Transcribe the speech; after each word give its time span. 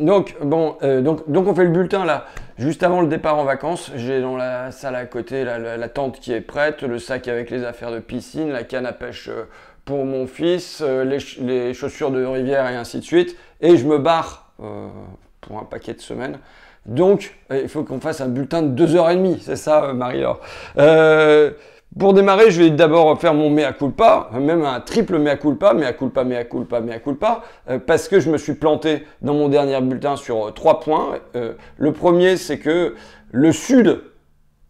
Donc, 0.00 0.34
bon, 0.42 0.76
euh, 0.82 1.02
donc, 1.02 1.30
donc 1.30 1.46
on 1.46 1.54
fait 1.54 1.64
le 1.64 1.70
bulletin 1.70 2.06
là, 2.06 2.24
juste 2.58 2.82
avant 2.82 3.02
le 3.02 3.06
départ 3.06 3.36
en 3.36 3.44
vacances. 3.44 3.92
J'ai 3.96 4.22
dans 4.22 4.34
la 4.34 4.70
salle 4.70 4.96
à 4.96 5.04
côté 5.04 5.44
la, 5.44 5.88
tente 5.90 6.20
qui 6.20 6.32
est 6.32 6.40
prête, 6.40 6.82
le 6.82 6.98
sac 6.98 7.28
avec 7.28 7.50
les 7.50 7.64
affaires 7.64 7.92
de 7.92 7.98
piscine, 7.98 8.50
la 8.50 8.64
canne 8.64 8.86
à 8.86 8.92
pêche 8.92 9.28
euh, 9.28 9.44
pour 9.84 10.06
mon 10.06 10.26
fils, 10.26 10.82
euh, 10.82 11.04
les, 11.04 11.74
chaussures 11.74 12.10
de 12.10 12.24
rivière 12.24 12.66
et 12.70 12.76
ainsi 12.76 12.98
de 12.98 13.04
suite. 13.04 13.36
Et 13.60 13.76
je 13.76 13.86
me 13.86 13.98
barre 13.98 14.52
pour 15.40 15.58
un 15.58 15.64
paquet 15.64 15.94
de 15.94 16.00
semaines. 16.00 16.38
Donc, 16.86 17.34
il 17.50 17.68
faut 17.68 17.82
qu'on 17.82 18.00
fasse 18.00 18.20
un 18.20 18.28
bulletin 18.28 18.62
de 18.62 18.86
2h30, 18.86 19.38
c'est 19.40 19.56
ça, 19.56 19.92
Marie-Laure? 19.92 20.40
Pour 21.98 22.14
démarrer, 22.14 22.52
je 22.52 22.62
vais 22.62 22.70
d'abord 22.70 23.20
faire 23.20 23.34
mon 23.34 23.50
mea 23.50 23.72
culpa, 23.72 24.30
même 24.32 24.64
un 24.64 24.78
triple 24.78 25.18
mea 25.18 25.34
culpa, 25.34 25.74
mea 25.74 25.92
culpa, 25.92 26.22
mea 26.22 26.44
culpa, 26.44 26.80
mea 26.80 27.00
culpa, 27.00 27.42
euh, 27.68 27.80
parce 27.84 28.06
que 28.06 28.20
je 28.20 28.30
me 28.30 28.38
suis 28.38 28.54
planté 28.54 29.04
dans 29.22 29.34
mon 29.34 29.48
dernier 29.48 29.80
bulletin 29.80 30.14
sur 30.14 30.46
euh, 30.46 30.50
trois 30.52 30.78
points. 30.78 31.18
Euh, 31.34 31.54
le 31.78 31.92
premier, 31.92 32.36
c'est 32.36 32.60
que 32.60 32.94
le 33.32 33.52
Sud 33.52 34.02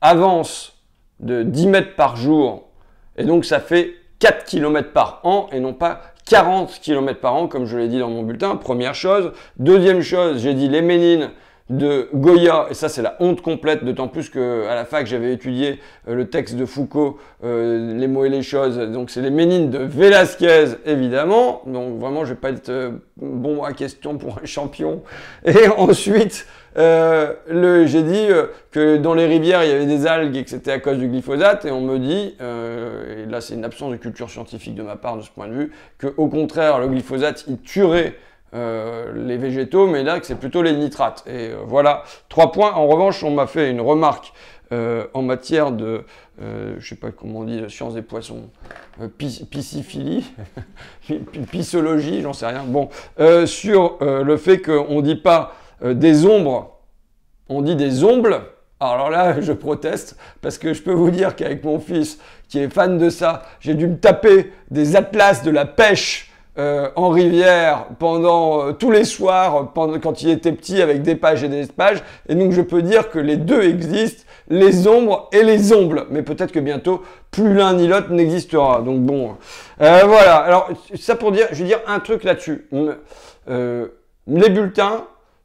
avance 0.00 0.82
de 1.20 1.42
10 1.42 1.66
mètres 1.66 1.94
par 1.94 2.16
jour, 2.16 2.70
et 3.18 3.24
donc 3.24 3.44
ça 3.44 3.60
fait 3.60 3.92
4 4.20 4.46
km 4.46 4.94
par 4.94 5.20
an, 5.24 5.48
et 5.52 5.60
non 5.60 5.74
pas 5.74 6.00
40 6.24 6.80
km 6.80 7.20
par 7.20 7.34
an, 7.34 7.48
comme 7.48 7.66
je 7.66 7.76
l'ai 7.76 7.88
dit 7.88 7.98
dans 7.98 8.08
mon 8.08 8.22
bulletin, 8.22 8.56
première 8.56 8.94
chose. 8.94 9.32
Deuxième 9.58 10.00
chose, 10.00 10.40
j'ai 10.40 10.54
dit 10.54 10.68
les 10.68 10.80
Ménines 10.80 11.28
de 11.70 12.08
Goya, 12.12 12.66
et 12.68 12.74
ça 12.74 12.88
c'est 12.88 13.00
la 13.00 13.16
honte 13.20 13.42
complète, 13.42 13.84
d'autant 13.84 14.08
plus 14.08 14.28
qu'à 14.28 14.74
la 14.74 14.84
fac 14.84 15.06
j'avais 15.06 15.32
étudié 15.32 15.78
euh, 16.08 16.16
le 16.16 16.28
texte 16.28 16.56
de 16.56 16.66
Foucault, 16.66 17.18
euh, 17.44 17.96
Les 17.96 18.08
mots 18.08 18.24
et 18.24 18.28
les 18.28 18.42
choses, 18.42 18.76
donc 18.76 19.08
c'est 19.10 19.22
les 19.22 19.30
Ménines 19.30 19.70
de 19.70 19.78
Velasquez 19.78 20.64
évidemment, 20.84 21.62
donc 21.66 22.00
vraiment 22.00 22.24
je 22.24 22.30
vais 22.30 22.40
pas 22.40 22.50
être 22.50 22.70
euh, 22.70 22.90
bon 23.16 23.62
à 23.62 23.72
question 23.72 24.18
pour 24.18 24.38
un 24.42 24.46
champion. 24.46 25.02
Et 25.44 25.68
ensuite, 25.68 26.46
j'ai 26.76 28.02
dit 28.02 28.28
que 28.72 28.96
dans 28.96 29.14
les 29.14 29.26
rivières 29.26 29.62
il 29.62 29.70
y 29.70 29.72
avait 29.72 29.86
des 29.86 30.06
algues 30.06 30.36
et 30.36 30.44
que 30.44 30.50
c'était 30.50 30.72
à 30.72 30.80
cause 30.80 30.98
du 30.98 31.08
glyphosate, 31.08 31.64
et 31.66 31.70
on 31.70 31.80
me 31.80 31.98
dit, 31.98 32.34
et 32.40 33.30
là 33.30 33.40
c'est 33.40 33.54
une 33.54 33.64
absence 33.64 33.92
de 33.92 33.96
culture 33.96 34.28
scientifique 34.28 34.74
de 34.74 34.82
ma 34.82 34.96
part 34.96 35.16
de 35.16 35.22
ce 35.22 35.30
point 35.30 35.48
de 35.48 35.54
vue, 35.54 35.72
que 35.98 36.08
au 36.16 36.28
contraire 36.28 36.78
le 36.78 36.88
glyphosate 36.88 37.44
il 37.48 37.58
tuerait 37.58 38.14
euh, 38.52 39.12
les 39.14 39.36
végétaux, 39.36 39.86
mais 39.86 40.02
là, 40.02 40.18
c'est 40.22 40.34
plutôt 40.34 40.62
les 40.62 40.72
nitrates. 40.72 41.22
Et 41.26 41.50
euh, 41.50 41.58
voilà, 41.64 42.02
trois 42.28 42.50
points. 42.50 42.72
En 42.72 42.88
revanche, 42.88 43.22
on 43.22 43.30
m'a 43.30 43.46
fait 43.46 43.70
une 43.70 43.80
remarque 43.80 44.32
euh, 44.72 45.06
en 45.14 45.22
matière 45.22 45.70
de, 45.72 46.04
je 46.40 46.88
sais 46.88 46.96
pas 46.96 47.10
comment 47.10 47.40
on 47.40 47.44
dit, 47.44 47.62
sciences 47.68 47.94
des 47.94 48.02
poissons, 48.02 48.50
pisciphilie, 49.18 50.32
pisologie, 51.50 52.22
j'en 52.22 52.32
sais 52.32 52.46
rien. 52.46 52.64
Bon, 52.64 52.88
sur 53.46 53.98
le 54.00 54.36
fait 54.36 54.58
qu'on 54.62 55.02
dit 55.02 55.16
pas 55.16 55.54
des 55.84 56.24
ombres, 56.24 56.78
on 57.48 57.62
dit 57.62 57.76
des 57.76 58.04
ombles. 58.04 58.40
Alors 58.80 59.10
là, 59.10 59.40
je 59.40 59.52
proteste 59.52 60.16
parce 60.40 60.56
que 60.56 60.72
je 60.72 60.82
peux 60.82 60.92
vous 60.92 61.10
dire 61.10 61.36
qu'avec 61.36 61.62
mon 61.62 61.78
fils 61.78 62.18
qui 62.48 62.58
est 62.58 62.72
fan 62.72 62.96
de 62.96 63.10
ça, 63.10 63.42
j'ai 63.60 63.74
dû 63.74 63.86
me 63.86 63.98
taper 63.98 64.52
des 64.70 64.96
atlas 64.96 65.42
de 65.42 65.50
la 65.50 65.66
pêche 65.66 66.29
euh, 66.58 66.90
en 66.96 67.10
rivière 67.10 67.86
pendant 68.00 68.60
euh, 68.66 68.72
tous 68.72 68.90
les 68.90 69.04
soirs 69.04 69.72
quand 69.74 70.22
il 70.22 70.30
était 70.30 70.50
petit 70.50 70.82
avec 70.82 71.00
des 71.02 71.14
pages 71.14 71.44
et 71.44 71.48
des 71.48 71.66
pages. 71.66 72.02
Et 72.28 72.34
donc 72.34 72.50
je 72.50 72.60
peux 72.60 72.82
dire 72.82 73.08
que 73.08 73.20
les 73.20 73.36
deux 73.36 73.62
existent, 73.62 74.24
les 74.48 74.88
ombres 74.88 75.28
et 75.32 75.44
les 75.44 75.72
ombles. 75.72 76.06
Mais 76.10 76.22
peut-être 76.22 76.50
que 76.50 76.58
bientôt, 76.58 77.02
plus 77.30 77.54
l'un 77.54 77.74
ni 77.74 77.86
l'autre 77.86 78.10
n'existera. 78.10 78.82
Donc 78.82 79.00
bon, 79.00 79.36
euh, 79.80 80.02
voilà. 80.06 80.36
Alors 80.36 80.68
ça 80.96 81.14
pour 81.14 81.30
dire, 81.30 81.46
je 81.52 81.62
vais 81.62 81.68
dire 81.68 81.80
un 81.86 82.00
truc 82.00 82.24
là-dessus. 82.24 82.68
les 83.46 84.48
bulletins, 84.50 85.04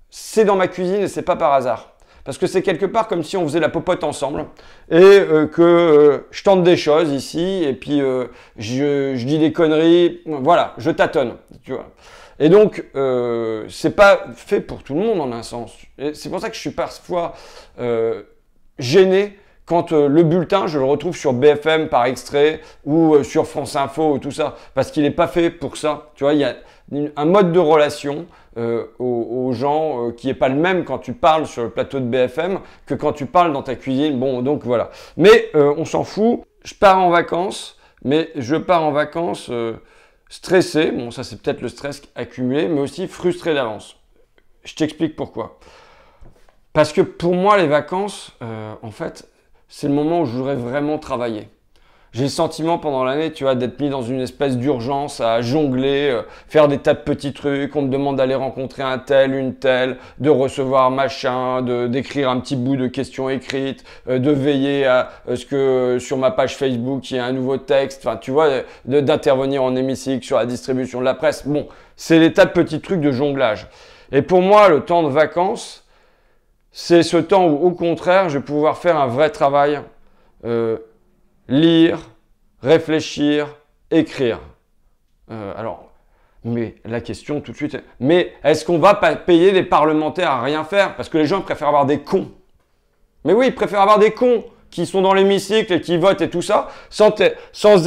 c'est 0.10 0.44
dans 0.44 0.56
ma 0.56 0.68
cuisine 0.68 1.02
et 1.02 1.08
c'est 1.08 1.22
pas 1.22 1.36
par 1.36 1.54
hasard. 1.54 1.95
Parce 2.26 2.40
que 2.40 2.48
c'est 2.48 2.64
quelque 2.64 2.88
part 2.88 3.08
comme 3.08 3.24
si 3.24 3.38
on 3.38 3.44
faisait 3.44 3.60
la 3.60 3.70
popote 3.70 4.04
ensemble 4.04 4.48
et 4.90 4.96
euh, 5.00 5.46
que 5.46 5.62
euh, 5.62 6.28
je 6.32 6.44
tente 6.44 6.64
des 6.64 6.76
choses 6.76 7.12
ici 7.12 7.64
et 7.64 7.74
puis 7.74 8.02
euh, 8.02 8.26
je, 8.58 9.24
dis 9.24 9.38
des 9.38 9.54
conneries. 9.54 10.22
Voilà, 10.26 10.74
je 10.80 10.90
tâtonne. 10.90 11.36
Tu 11.64 11.72
vois. 11.72 11.92
Et 12.40 12.50
donc, 12.50 12.84
c'est 13.70 13.96
pas 13.96 14.26
fait 14.36 14.60
pour 14.60 14.84
tout 14.84 14.94
le 14.94 15.00
monde 15.00 15.22
en 15.22 15.32
un 15.32 15.42
sens. 15.42 15.72
C'est 16.14 16.30
pour 16.30 16.42
ça 16.42 16.50
que 16.50 16.56
je 16.56 16.60
suis 16.60 16.72
parfois 16.72 17.34
gêné 18.78 19.40
quand 19.66 19.94
le 19.94 20.24
bulletin, 20.24 20.68
je 20.68 20.78
le 20.78 20.84
retrouve 20.84 21.16
sur 21.16 21.32
BFM 21.32 21.88
par 21.88 22.04
extrait 22.04 22.60
ou 22.84 23.24
sur 23.24 23.48
France 23.48 23.78
Info 23.78 24.16
ou 24.16 24.20
tout 24.20 24.32
ça, 24.32 24.58
parce 24.74 24.92
qu'il 24.92 25.04
n'est 25.04 25.12
pas 25.12 25.28
fait 25.28 25.50
pour 25.50 25.78
ça. 25.78 26.12
Tu 26.16 26.26
vois, 26.26 26.34
il 26.34 26.42
y 26.42 26.44
a 26.44 26.58
un 27.16 27.26
mode 27.26 27.54
de 27.54 27.60
relation 27.60 28.26
euh, 28.58 28.86
aux, 29.00 29.52
gens 29.52 30.08
euh, 30.08 30.12
qui 30.12 30.28
n'est 30.28 30.34
pas 30.34 30.48
le 30.48 30.56
même 30.56 30.86
quand 30.86 31.00
tu 31.00 31.12
parles 31.12 31.46
sur 31.46 31.64
le 31.64 31.70
plateau 31.70 32.00
de 32.00 32.06
BFM 32.06 32.60
que 32.86 32.94
quand 32.94 33.12
tu 33.12 33.26
parles 33.26 33.52
dans 33.52 33.64
ta 33.64 33.76
cuisine. 33.76 34.18
Bon, 34.18 34.42
donc 34.42 34.64
voilà. 34.64 34.92
Mais 35.18 35.50
euh, 35.56 35.74
on 35.78 35.84
s'en 35.84 36.06
fout. 36.06 36.42
Je 36.64 36.74
pars 36.74 37.00
en 37.00 37.10
vacances, 37.10 37.78
mais 38.04 38.32
je 38.36 38.56
pars 38.56 38.84
en 38.84 38.92
vacances 38.92 39.52
stressé. 40.30 40.92
Bon, 40.92 41.12
ça 41.12 41.24
c'est 41.24 41.42
peut-être 41.42 41.62
le 41.62 41.68
stress 41.68 42.02
accumulé, 42.16 42.68
mais 42.70 42.80
aussi 42.80 43.08
frustré 43.08 43.54
d'avance. 43.54 43.98
Je 44.64 44.74
t'explique 44.74 45.16
pourquoi. 45.16 45.60
Parce 46.72 46.94
que 46.94 47.02
pour 47.02 47.36
moi, 47.36 47.58
les 47.58 47.68
vacances, 47.68 48.36
en 48.82 48.92
fait, 48.92 49.30
c'est 49.68 49.88
le 49.88 49.94
moment 49.94 50.22
où 50.22 50.26
je 50.26 50.32
voudrais 50.32 50.56
vraiment 50.56 50.98
travailler 50.98 51.50
j'ai 52.16 52.24
le 52.24 52.30
sentiment 52.30 52.78
pendant 52.78 53.04
l'année, 53.04 53.34
tu 53.34 53.44
vois, 53.44 53.56
d'être 53.56 53.78
mis 53.82 53.90
dans 53.90 54.02
une 54.02 54.22
espèce 54.22 54.58
d'urgence 54.58 55.20
à 55.20 55.42
jongler, 55.42 56.12
euh, 56.12 56.22
faire 56.48 56.70
des 56.70 56.78
tas 56.78 56.94
de 56.94 57.00
petits 57.00 57.34
trucs. 57.34 57.76
On 57.76 57.82
me 57.82 57.90
demande 57.90 58.16
d'aller 58.16 58.36
rencontrer 58.36 58.84
un 58.84 59.00
tel, 59.00 59.36
une 59.36 59.54
telle, 59.54 59.98
de 60.20 60.30
recevoir 60.30 60.92
machin, 60.92 61.62
de 61.62 61.88
d'écrire 61.88 62.30
un 62.30 62.40
petit 62.40 62.56
bout 62.56 62.78
de 62.78 62.88
questions 62.88 63.30
écrites, 63.30 63.84
euh, 64.08 64.18
de 64.18 64.32
veiller 64.32 64.86
à 64.86 65.10
euh, 65.28 65.36
ce 65.36 65.46
que 65.46 65.98
sur 66.00 66.16
ma 66.16 66.32
page 66.32 66.56
Facebook 66.56 67.12
il 67.12 67.16
y 67.16 67.18
ait 67.18 67.22
un 67.22 67.34
nouveau 67.34 67.58
texte. 67.58 68.08
Enfin, 68.08 68.16
tu 68.16 68.32
vois, 68.32 68.48
d'intervenir 68.86 69.62
en 69.62 69.76
hémicycle 69.76 70.26
sur 70.26 70.38
la 70.38 70.46
distribution 70.46 71.02
de 71.02 71.06
la 71.06 71.16
presse. 71.16 71.46
Bon, 71.46 71.68
c'est 71.98 72.22
des 72.22 72.32
tas 72.32 72.46
de 72.46 72.52
petits 72.52 72.80
trucs 72.80 73.02
de 73.02 73.12
jonglage. 73.12 73.68
Et 74.14 74.22
pour 74.22 74.42
moi, 74.42 74.70
le 74.70 74.86
temps 74.86 75.04
de 75.04 75.10
vacances, 75.10 75.86
c'est 76.72 77.04
ce 77.04 77.18
temps 77.18 77.46
où, 77.48 77.58
au 77.68 77.72
contraire, 77.72 78.30
je 78.30 78.38
vais 78.38 78.46
pouvoir 78.46 78.78
faire 78.78 78.96
un 78.98 79.08
vrai 79.08 79.32
travail 79.32 79.82
lire, 81.48 82.00
réfléchir, 82.62 83.56
écrire. 83.92 84.40
Euh, 85.32 85.54
alors, 85.58 85.92
mais 86.44 86.76
la 86.86 87.02
question 87.02 87.42
tout 87.42 87.52
de 87.52 87.58
suite, 87.58 87.78
mais 88.00 88.34
est-ce 88.44 88.66
qu'on 88.66 88.78
va 88.78 88.94
pas 88.94 89.16
payer 89.16 89.52
les 89.52 89.64
parlementaires 89.64 90.32
à 90.32 90.44
rien 90.44 90.64
faire? 90.64 90.96
Parce 90.96 91.10
que 91.10 91.18
les 91.18 91.26
gens 91.26 91.42
préfèrent 91.42 91.70
avoir 91.70 91.86
des 91.86 92.00
cons. 92.02 92.32
Mais 93.24 93.34
oui, 93.34 93.48
ils 93.48 93.56
préfèrent 93.56 93.82
avoir 93.82 94.00
des 94.00 94.12
cons 94.12 94.44
qui 94.70 94.86
sont 94.86 95.02
dans 95.02 95.14
l'hémicycle 95.14 95.74
et 95.74 95.82
qui 95.82 95.98
votent 95.98 96.22
et 96.22 96.30
tout 96.30 96.42
ça, 96.42 96.70
sans, 96.90 97.10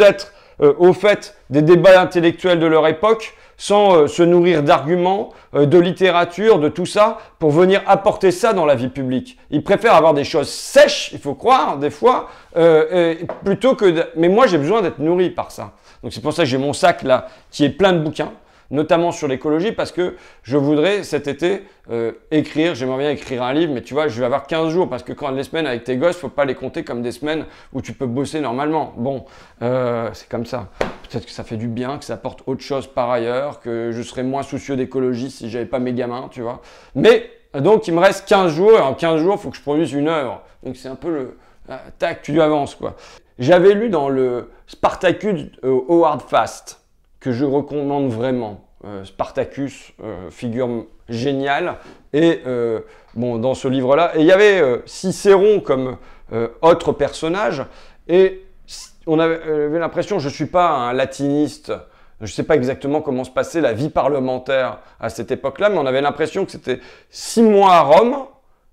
être 0.01 0.33
euh, 0.61 0.75
au 0.79 0.93
fait 0.93 1.37
des 1.51 1.63
débats 1.63 2.01
intellectuels 2.01 2.59
de 2.59 2.67
leur 2.67 2.87
époque, 2.89 3.35
sans 3.59 3.97
euh, 3.97 4.07
se 4.07 4.23
nourrir 4.23 4.63
d'arguments, 4.63 5.31
euh, 5.55 5.67
de 5.67 5.79
littérature, 5.79 6.61
de 6.61 6.69
tout 6.69 6.87
ça, 6.87 7.19
pour 7.39 7.51
venir 7.51 7.83
apporter 7.87 8.31
ça 8.31 8.55
dans 8.55 8.65
la 8.65 8.77
vie 8.77 8.89
publique. 8.89 9.37
Ils 9.51 9.63
préfèrent 9.63 9.97
avoir 9.97 10.15
des 10.15 10.25
choses 10.25 10.49
sèches, 10.49 11.11
il 11.13 11.19
faut 11.19 11.35
croire, 11.35 11.77
des 11.77 11.91
fois, 11.91 12.29
euh, 12.57 13.17
plutôt 13.45 13.75
que... 13.75 14.07
Mais 14.17 14.29
moi, 14.29 14.47
j'ai 14.47 14.59
besoin 14.59 14.81
d'être 14.81 15.01
nourri 15.01 15.31
par 15.31 15.51
ça. 15.51 15.73
Donc 16.03 16.13
c'est 16.13 16.23
pour 16.23 16.33
ça 16.33 16.45
que 16.45 16.49
j'ai 16.49 16.59
mon 16.59 16.73
sac 16.73 17.03
là, 17.03 17.27
qui 17.51 17.65
est 17.65 17.71
plein 17.71 17.93
de 17.93 17.99
bouquins 17.99 18.33
notamment 18.71 19.13
sur 19.13 19.29
l'écologie, 19.29 19.73
parce 19.73 19.93
que 19.93 20.17
je 20.43 20.57
voudrais 20.57 21.03
cet 21.03 21.27
été 21.27 21.65
euh, 21.91 22.13
écrire, 22.31 22.75
j'aimerais 22.75 22.99
bien 22.99 23.11
écrire 23.11 23.43
un 23.43 23.53
livre, 23.53 23.73
mais 23.73 23.83
tu 23.83 23.95
vois, 23.95 24.09
je 24.09 24.19
vais 24.19 24.27
avoir 24.27 24.47
15 24.47 24.71
jours, 24.71 24.89
parce 24.89 25.03
que 25.03 25.13
quand 25.13 25.31
les 25.31 25.45
semaines 25.45 25.67
avec 25.67 25.85
tes 25.85 25.97
gosses, 25.97 26.17
faut 26.17 26.29
pas 26.29 26.45
les 26.45 26.55
compter 26.55 26.85
comme 26.85 27.03
des 27.03 27.13
semaines 27.13 27.47
où 27.73 27.81
tu 27.81 27.93
peux 27.93 28.07
bosser 28.07 28.41
normalement. 28.41 28.93
Bon, 28.97 29.25
euh, 29.63 30.11
c'est 30.13 30.29
comme 30.29 30.47
ça. 30.47 30.69
Peut-être 31.09 31.25
que 31.25 31.33
ça 31.33 31.45
fait 31.45 31.57
du 31.57 31.69
bien, 31.69 31.99
que 31.99 32.05
ça 32.05 32.15
apporte 32.15 32.43
autre 32.47 32.63
chose 32.63 32.87
par 32.87 33.11
ailleurs, 33.11 33.61
que 33.61 33.91
je 33.93 34.03
serais 34.03 34.23
moins 34.23 34.43
soucieux 34.43 34.77
d'écologie 34.77 35.31
si 35.31 35.49
j'avais 35.49 35.67
pas 35.67 35.79
mes 35.79 35.93
gamins, 35.93 36.29
tu 36.31 36.43
vois. 36.43 36.61
Mais, 36.95 37.31
donc, 37.55 37.89
il 37.89 37.95
me 37.95 38.01
reste 38.01 38.29
15 38.29 38.53
jours, 38.53 38.73
et 38.73 38.81
en 38.81 38.95
15 38.95 39.23
jours, 39.23 39.37
il 39.39 39.41
faut 39.41 39.51
que 39.51 39.57
je 39.57 39.63
produise 39.63 39.93
une 39.93 40.09
œuvre. 40.09 40.43
Donc, 40.63 40.77
c'est 40.77 40.89
un 40.89 40.97
peu 40.97 41.11
le... 41.11 41.39
Ah, 41.71 41.81
tac, 41.99 42.23
tu 42.23 42.41
avances, 42.41 42.75
quoi. 42.75 42.97
J'avais 43.39 43.75
lu 43.75 43.89
dans 43.89 44.09
le 44.09 44.51
Spartacus 44.67 45.47
euh, 45.63 45.81
Howard 45.89 46.23
Fast, 46.23 46.81
que 47.21 47.33
je 47.33 47.45
recommande 47.45 48.11
vraiment. 48.11 48.69
Euh, 48.85 49.05
Spartacus, 49.05 49.93
euh, 50.05 50.31
figure 50.31 50.87
géniale. 51.09 51.79
Et 52.13 52.43
euh, 52.47 52.81
bon, 53.15 53.39
dans 53.39 53.55
ce 53.55 53.67
livre-là, 53.67 54.13
et 54.15 54.21
il 54.21 54.27
y 54.27 54.31
avait 54.31 54.63
Cicéron 54.87 55.61
comme 55.61 55.97
autre 56.61 56.93
personnage. 56.93 57.65
Et 58.07 58.45
on 59.07 59.19
avait, 59.19 59.79
l'impression, 59.79 60.19
je 60.19 60.29
ne 60.29 60.33
suis 60.33 60.47
pas 60.47 60.69
un 60.69 60.93
latiniste, 60.93 61.73
je 62.21 62.25
ne 62.25 62.31
sais 62.31 62.43
pas 62.43 62.55
exactement 62.55 63.01
comment 63.01 63.25
se 63.25 63.31
passait 63.31 63.63
la 63.63 63.73
vie 63.73 63.89
parlementaire 63.89 64.79
à 65.01 65.09
cette 65.09 65.31
époque-là, 65.31 65.71
mais 65.71 65.79
on 65.79 65.87
avait 65.87 66.03
l'impression 66.03 66.45
que 66.45 66.53
c'était 66.53 66.81
six 67.09 67.43
mois 67.43 67.73
à 67.73 67.81
Rome, 67.81 68.27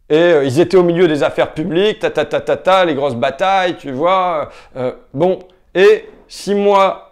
et 0.09 0.33
ils 0.44 0.59
étaient 0.59 0.77
au 0.77 0.83
milieu 0.83 1.07
des 1.07 1.24
affaires 1.24 1.53
publiques, 1.53 2.00
ta 2.00 2.09
ta 2.09 2.25
ta 2.25 2.86
les 2.86 2.94
grosses 2.94 3.15
batailles, 3.15 3.77
tu 3.77 3.91
vois. 3.91 4.50
bon, 5.13 5.39
et 5.74 6.09
six 6.27 6.56
mois 6.56 7.04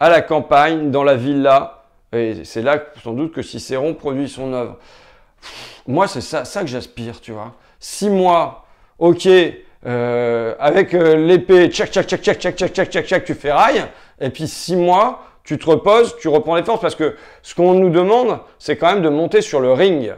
à 0.00 0.08
la 0.08 0.22
campagne, 0.22 0.90
dans 0.90 1.04
la 1.04 1.16
villa. 1.16 1.84
Et 2.12 2.44
c'est 2.44 2.62
là 2.62 2.82
sans 3.02 3.12
doute 3.12 3.32
que 3.32 3.42
Cicéron 3.42 3.94
produit 3.94 4.28
son 4.28 4.52
œuvre. 4.52 4.78
moi, 5.86 6.06
c'est 6.08 6.20
ça, 6.20 6.44
que 6.60 6.66
j'aspire, 6.66 7.20
tu 7.20 7.32
vois. 7.32 7.54
Six 7.80 8.10
mois, 8.10 8.64
ok, 8.98 9.28
euh, 9.86 10.54
avec 10.58 10.94
euh, 10.94 11.16
l'épée, 11.16 11.68
tchac, 11.68 11.90
tchac, 11.90 12.06
tchac, 12.06 12.22
tchac, 12.22 12.38
tchac, 12.38 12.56
tchac, 12.56 12.90
tchac, 12.90 13.06
tchac, 13.06 13.24
tu 13.24 13.34
ferrailles. 13.34 13.84
Et 14.20 14.30
puis 14.30 14.48
six 14.48 14.76
mois, 14.76 15.22
tu 15.44 15.58
te 15.58 15.66
reposes, 15.66 16.16
tu 16.18 16.28
reprends 16.28 16.56
les 16.56 16.64
forces. 16.64 16.80
Parce 16.80 16.94
que 16.94 17.16
ce 17.42 17.54
qu'on 17.54 17.74
nous 17.74 17.90
demande, 17.90 18.38
c'est 18.58 18.76
quand 18.76 18.92
même 18.92 19.02
de 19.02 19.08
monter 19.08 19.40
sur 19.40 19.60
le 19.60 19.72
ring. 19.72 20.12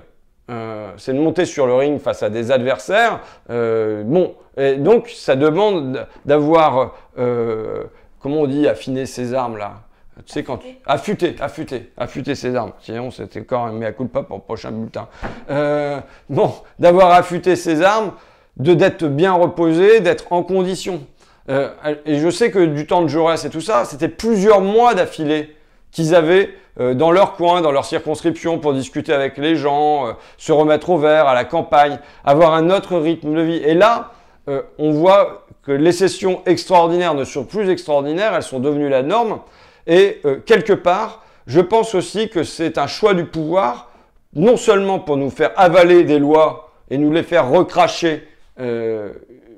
Euh, 0.50 0.90
c'est 0.96 1.12
de 1.12 1.18
monter 1.18 1.44
sur 1.44 1.66
le 1.66 1.74
ring 1.74 2.00
face 2.00 2.22
à 2.22 2.30
des 2.30 2.50
adversaires. 2.50 3.20
Euh, 3.50 4.02
bon, 4.02 4.34
et 4.56 4.74
donc 4.74 5.08
ça 5.08 5.36
demande 5.36 6.06
d'avoir, 6.24 6.96
euh, 7.18 7.84
comment 8.20 8.42
on 8.42 8.46
dit, 8.46 8.68
affiné 8.68 9.06
ses 9.06 9.34
armes 9.34 9.56
là? 9.56 9.80
Tu 10.26 10.32
sais 10.34 10.42
quand 10.42 10.58
tu... 10.58 10.66
affûter, 10.86 11.34
affûter, 11.40 11.92
affûter 11.96 12.34
ses 12.34 12.54
armes. 12.54 12.72
Sinon 12.82 13.10
c'était 13.10 13.40
encore 13.40 13.66
un 13.66 13.72
mea 13.72 13.92
culpa 13.92 14.22
pour 14.22 14.36
le 14.36 14.42
prochain 14.42 14.70
bulletin. 14.70 15.08
Euh, 15.50 16.00
bon, 16.28 16.52
d'avoir 16.78 17.12
affûté 17.12 17.56
ses 17.56 17.82
armes, 17.82 18.12
de 18.56 18.74
d'être 18.74 19.06
bien 19.06 19.32
reposé, 19.32 20.00
d'être 20.00 20.32
en 20.32 20.42
condition. 20.42 21.00
Euh, 21.48 21.70
et 22.04 22.18
je 22.18 22.28
sais 22.28 22.50
que 22.50 22.64
du 22.64 22.86
temps 22.86 23.02
de 23.02 23.08
Jaurès 23.08 23.42
et 23.44 23.50
tout 23.50 23.62
ça, 23.62 23.84
c'était 23.86 24.08
plusieurs 24.08 24.60
mois 24.60 24.94
d'affilée 24.94 25.56
qu'ils 25.90 26.14
avaient 26.14 26.50
euh, 26.78 26.92
dans 26.94 27.10
leur 27.10 27.32
coin, 27.32 27.62
dans 27.62 27.72
leur 27.72 27.86
circonscription, 27.86 28.58
pour 28.58 28.74
discuter 28.74 29.14
avec 29.14 29.38
les 29.38 29.56
gens, 29.56 30.14
se 30.36 30.52
remettre 30.52 30.90
au 30.90 30.98
vert, 30.98 31.26
à 31.26 31.34
la 31.34 31.44
campagne, 31.44 31.98
avoir 32.24 32.52
un 32.52 32.68
autre 32.68 32.98
rythme 32.98 33.34
de 33.34 33.40
vie. 33.40 33.56
Et 33.56 33.74
là, 33.74 34.12
euh, 34.48 34.62
on 34.78 34.92
voit 34.92 35.46
que 35.62 35.72
les 35.72 35.92
sessions 35.92 36.42
extraordinaires 36.46 37.14
ne 37.14 37.24
sont 37.24 37.44
plus 37.44 37.68
extraordinaires, 37.68 38.34
elles 38.34 38.42
sont 38.42 38.60
devenues 38.60 38.88
la 38.88 39.02
norme. 39.02 39.40
Et 39.86 40.20
quelque 40.46 40.72
part, 40.72 41.24
je 41.46 41.60
pense 41.60 41.94
aussi 41.94 42.28
que 42.28 42.44
c'est 42.44 42.78
un 42.78 42.86
choix 42.86 43.12
du 43.12 43.24
pouvoir, 43.24 43.90
non 44.34 44.56
seulement 44.56 45.00
pour 45.00 45.16
nous 45.16 45.30
faire 45.30 45.50
avaler 45.56 46.04
des 46.04 46.18
lois 46.18 46.70
et 46.90 46.98
nous 46.98 47.10
les 47.10 47.24
faire 47.24 47.48
recracher 47.50 48.28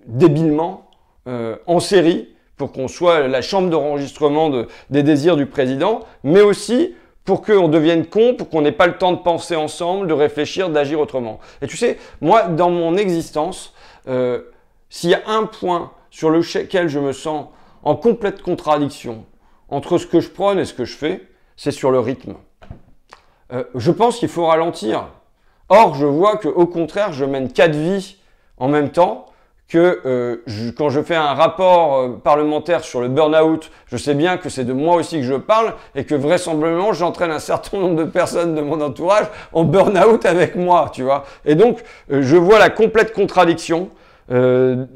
débilement 0.06 0.88
en 1.26 1.81
série, 1.81 2.32
pour 2.56 2.73
qu'on 2.73 2.88
soit 2.88 3.26
la 3.26 3.43
chambre 3.43 3.69
d'enregistrement 3.70 4.49
de, 4.49 4.69
des 4.90 5.02
désirs 5.02 5.37
du 5.37 5.46
président, 5.46 6.00
mais 6.23 6.40
aussi 6.40 6.94
pour 7.25 7.43
qu'on 7.43 7.69
devienne 7.69 8.06
con, 8.06 8.35
pour 8.35 8.49
qu'on 8.49 8.62
n'ait 8.62 8.73
pas 8.73 8.87
le 8.87 8.99
temps 8.99 9.12
de 9.12 9.19
penser 9.19 9.56
ensemble, 9.56 10.06
de 10.06 10.12
réfléchir, 10.12 10.70
d'agir 10.70 11.00
autrement. 11.00 11.40
Et 11.61 11.67
tu 11.67 11.76
sais, 11.76 11.99
moi, 12.20 12.44
dans 12.44 12.70
mon 12.70 12.96
existence, 12.96 13.75
euh, 14.08 14.43
s'il 14.93 15.09
y 15.09 15.15
a 15.15 15.23
un 15.27 15.47
point 15.47 15.91
sur 16.11 16.29
lequel 16.29 16.89
je 16.89 16.99
me 16.99 17.12
sens 17.12 17.47
en 17.83 17.97
complète 17.97 18.43
contradiction 18.43 19.25
entre 19.71 19.97
ce 19.97 20.06
que 20.06 20.21
je 20.21 20.29
prône 20.29 20.59
et 20.59 20.67
ce 20.67 20.75
que 20.75 20.85
je 20.85 20.94
fais, 20.94 21.27
c'est 21.56 21.71
sur 21.71 21.91
le 21.91 21.99
rythme. 21.99 22.35
Euh, 23.55 23.65
je 23.75 23.91
pense 23.91 24.19
qu'il 24.19 24.29
faut 24.29 24.44
ralentir. 24.44 25.09
Or, 25.71 25.94
je 25.94 26.05
vois 26.05 26.37
qu'au 26.37 26.67
contraire, 26.67 27.15
je 27.15 27.25
mène 27.25 27.50
quatre 27.50 27.75
vies 27.75 28.19
en 28.59 28.69
même 28.69 28.91
temps 28.91 29.25
que 29.67 30.03
euh, 30.05 30.44
quand 30.77 30.91
je 30.91 31.00
fais 31.00 31.17
un 31.17 31.33
rapport 31.33 31.95
euh, 31.95 32.21
parlementaire 32.23 32.85
sur 32.85 33.00
le 33.00 33.09
burn-out, 33.09 33.71
je 33.87 33.97
sais 33.97 34.15
bien 34.15 34.37
que 34.37 34.50
c'est 34.50 34.65
de 34.65 34.75
moi 34.75 34.97
aussi 34.97 35.21
que 35.21 35.27
je 35.27 35.37
parle 35.37 35.73
et 35.95 36.05
que 36.05 36.15
vraisemblablement 36.15 36.93
j'entraîne 36.93 37.31
un 37.31 37.38
certain 37.38 37.79
nombre 37.79 37.97
de 37.97 38.05
personnes 38.05 38.55
de 38.55 38.61
mon 38.61 38.83
entourage 38.83 39.29
en 39.55 39.65
burn-out 39.65 40.27
avec 40.27 40.55
moi, 40.55 40.91
tu 40.93 41.03
vois. 41.03 41.25
Et 41.47 41.55
donc, 41.55 41.83
je 42.11 42.37
vois 42.37 42.59
la 42.59 42.69
complète 42.69 43.15
contradiction 43.15 43.88
de, 44.29 44.89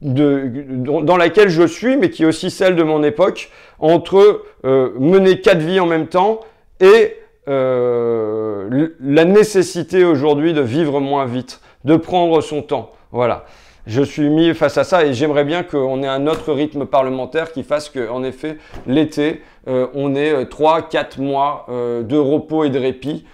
dans 0.00 1.16
laquelle 1.16 1.48
je 1.48 1.66
suis, 1.66 1.96
mais 1.96 2.10
qui 2.10 2.22
est 2.24 2.26
aussi 2.26 2.50
celle 2.50 2.76
de 2.76 2.82
mon 2.82 3.02
époque, 3.02 3.50
entre 3.78 4.44
mener 4.64 5.40
quatre 5.40 5.60
vies 5.60 5.80
en 5.80 5.86
même 5.86 6.08
temps 6.08 6.40
et 6.80 7.16
la 7.46 9.24
nécessité 9.24 10.04
aujourd'hui 10.04 10.52
de 10.52 10.60
vivre 10.60 11.00
moins 11.00 11.26
vite, 11.26 11.60
de 11.84 11.96
prendre 11.96 12.40
son 12.40 12.62
temps. 12.62 12.90
Voilà 13.12 13.44
je 13.86 14.02
suis 14.02 14.28
mis 14.28 14.54
face 14.54 14.78
à 14.78 14.84
ça 14.84 15.04
et 15.04 15.14
j'aimerais 15.14 15.44
bien 15.44 15.62
qu'on 15.62 16.02
ait 16.02 16.08
un 16.08 16.26
autre 16.26 16.52
rythme 16.52 16.86
parlementaire 16.86 17.52
qui 17.52 17.62
fasse 17.62 17.88
qu'en 17.88 18.22
effet, 18.22 18.58
l'été, 18.86 19.42
euh, 19.68 19.88
on 19.94 20.14
ait 20.14 20.44
3-4 20.44 21.20
euh, 21.20 21.22
mois 21.22 21.66
euh, 21.68 22.02
de 22.02 22.16
repos 22.16 22.64
et 22.64 22.70
de 22.70 22.78
répit 22.78 23.24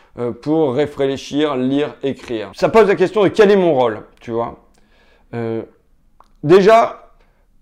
pour 0.42 0.74
réfléchir, 0.74 1.54
lire, 1.54 1.94
écrire. 2.02 2.50
Ça 2.52 2.68
pose 2.68 2.88
la 2.88 2.96
question 2.96 3.22
de 3.22 3.28
quel 3.28 3.52
est 3.52 3.56
mon 3.56 3.72
rôle, 3.72 4.00
tu 4.20 4.32
vois? 4.32 4.67
Déjà, 6.42 7.12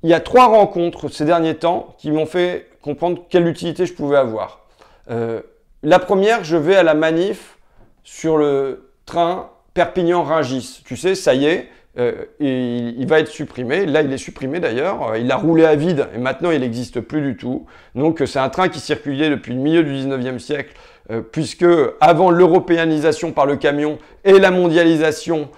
il 0.02 0.10
y 0.10 0.14
a 0.14 0.20
trois 0.20 0.46
rencontres 0.46 1.08
ces 1.08 1.24
derniers 1.24 1.56
temps 1.56 1.94
qui 1.98 2.10
m'ont 2.10 2.26
fait 2.26 2.70
comprendre 2.82 3.24
quelle 3.28 3.46
utilité 3.48 3.86
je 3.86 3.94
pouvais 3.94 4.16
avoir. 4.16 4.66
la 5.08 5.98
première, 5.98 6.44
je 6.44 6.56
vais 6.56 6.76
à 6.76 6.82
la 6.82 6.94
manif 6.94 7.58
sur 8.04 8.38
le 8.38 8.92
train 9.04 9.50
Perpignan-Rungis. 9.74 10.82
Tu 10.86 10.96
sais, 10.96 11.14
ça 11.14 11.34
y 11.34 11.46
est, 11.46 11.68
euh, 11.98 12.24
et 12.40 12.78
il, 12.96 13.06
va 13.06 13.20
être 13.20 13.28
supprimé. 13.28 13.86
Là, 13.86 14.02
il 14.02 14.12
est 14.12 14.18
supprimé 14.18 14.60
d'ailleurs. 14.60 15.10
Euh, 15.10 15.18
il 15.18 15.30
a 15.30 15.36
roulé 15.36 15.64
à 15.64 15.76
vide 15.76 16.08
et 16.14 16.18
maintenant, 16.18 16.50
il 16.50 16.60
n'existe 16.60 17.00
plus 17.00 17.22
du 17.22 17.36
tout. 17.36 17.66
Donc, 17.94 18.22
c'est 18.26 18.38
un 18.38 18.48
train 18.48 18.68
qui 18.68 18.80
circulait 18.80 19.30
depuis 19.30 19.54
le 19.54 19.60
milieu 19.60 19.82
du 19.82 19.92
19e 19.92 20.38
siècle, 20.38 20.74
euh, 21.10 21.20
puisque 21.20 21.66
avant 22.00 22.30
l'européanisation 22.30 23.32
par 23.32 23.46
le 23.46 23.56
camion 23.56 23.98
et 24.24 24.38
la 24.38 24.50
mondialisation 24.50 25.48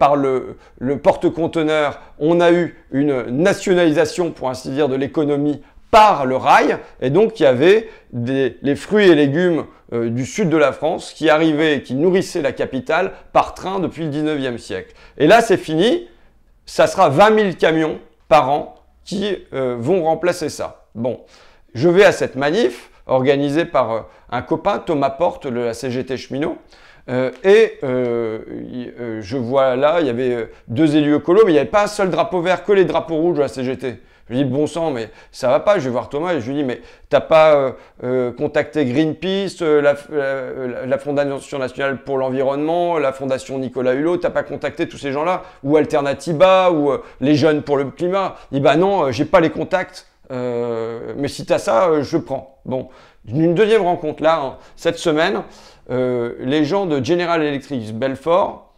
par 0.00 0.16
le, 0.16 0.56
porte-conteneur, 1.00 2.00
on 2.18 2.40
a 2.40 2.50
eu 2.50 2.76
une 2.90 3.22
nationalisation, 3.30 4.32
pour 4.32 4.50
ainsi 4.50 4.70
dire, 4.70 4.88
de 4.88 4.96
l'économie 4.96 5.62
par 5.92 6.26
le 6.26 6.34
rail. 6.34 6.78
Et 7.00 7.10
donc, 7.10 7.38
il 7.38 7.44
y 7.44 7.46
avait 7.46 7.88
les 8.12 8.74
fruits 8.74 9.08
et 9.08 9.14
légumes 9.14 9.66
euh, 9.94 10.10
du 10.10 10.26
sud 10.26 10.50
de 10.50 10.56
la 10.58 10.72
France 10.72 11.14
qui 11.14 11.30
arrivaient 11.30 11.80
qui 11.82 11.94
nourrissaient 11.94 12.42
la 12.42 12.52
capitale 12.52 13.12
par 13.32 13.54
train 13.54 13.80
depuis 13.80 14.04
le 14.04 14.10
19e 14.10 14.58
siècle. 14.58 14.94
Et 15.16 15.26
là, 15.26 15.40
c'est 15.40 15.56
fini. 15.56 16.08
Ça 16.66 16.86
sera 16.86 17.08
20 17.08 17.40
000 17.40 17.52
camions 17.58 17.98
par 18.28 18.50
an 18.50 18.74
qui 19.04 19.38
euh, 19.54 19.76
vont 19.78 20.04
remplacer 20.04 20.50
ça. 20.50 20.84
Bon, 20.94 21.20
je 21.72 21.88
vais 21.88 22.04
à 22.04 22.12
cette 22.12 22.36
manif 22.36 22.90
organisée 23.08 23.64
par 23.64 23.92
euh, 23.92 24.00
un 24.30 24.42
copain, 24.42 24.78
Thomas 24.78 25.10
Porte, 25.10 25.46
de 25.46 25.60
la 25.60 25.74
CGT 25.74 26.16
cheminot. 26.16 26.58
et 27.08 27.78
je 27.82 29.36
vois 29.36 29.76
là, 29.76 30.00
il 30.00 30.06
y 30.06 30.10
avait 30.10 30.50
deux 30.68 30.96
élus 30.96 31.16
écolos, 31.16 31.42
mais 31.44 31.52
il 31.52 31.54
n'y 31.54 31.60
avait 31.60 31.68
pas 31.68 31.84
un 31.84 31.88
seul 31.88 32.10
drapeau 32.10 32.40
vert, 32.40 32.64
que 32.64 32.72
les 32.72 32.84
drapeaux 32.84 33.16
rouges 33.16 33.36
de 33.36 33.42
la 33.42 33.48
CGT. 33.48 34.00
Je 34.28 34.34
lui 34.34 34.44
dis, 34.44 34.50
bon 34.50 34.66
sang, 34.66 34.90
mais 34.90 35.08
ça 35.32 35.48
va 35.48 35.60
pas. 35.60 35.78
Je 35.78 35.84
vais 35.84 35.90
voir 35.90 36.08
Thomas 36.08 36.34
et 36.34 36.40
je 36.40 36.48
lui 36.48 36.58
dis, 36.58 36.64
mais 36.64 36.82
t'as 37.08 37.20
pas 37.20 37.54
euh, 37.54 37.72
euh, 38.04 38.32
contacté 38.32 38.84
Greenpeace, 38.84 39.62
euh, 39.62 39.80
la, 40.86 40.98
Fondation 40.98 41.58
nationale 41.58 42.02
pour 42.02 42.18
l'environnement, 42.18 42.98
la 42.98 43.12
Fondation 43.12 43.58
Nicolas 43.58 43.94
Hulot, 43.94 44.18
t'as 44.18 44.30
pas 44.30 44.42
contacté 44.42 44.86
tous 44.86 44.98
ces 44.98 45.12
gens-là, 45.12 45.44
ou 45.62 45.76
Alternativa, 45.76 46.70
ou 46.72 46.92
les 47.20 47.36
jeunes 47.36 47.62
pour 47.62 47.78
le 47.78 47.84
climat. 47.84 48.36
Il 48.52 48.56
dit, 48.56 48.60
bah 48.60 48.76
non, 48.76 49.10
j'ai 49.10 49.24
pas 49.24 49.40
les 49.40 49.50
contacts. 49.50 50.06
Mais 50.30 51.28
si 51.28 51.46
t'as 51.46 51.58
ça, 51.58 52.02
je 52.02 52.16
prends. 52.16 52.60
Bon, 52.64 52.88
une 53.26 53.54
deuxième 53.54 53.82
rencontre 53.82 54.22
là, 54.22 54.40
hein, 54.40 54.56
cette 54.76 54.98
semaine, 54.98 55.42
les 55.88 56.64
gens 56.64 56.86
de 56.86 57.02
General 57.02 57.42
Electric 57.42 57.96
Belfort 57.96 58.68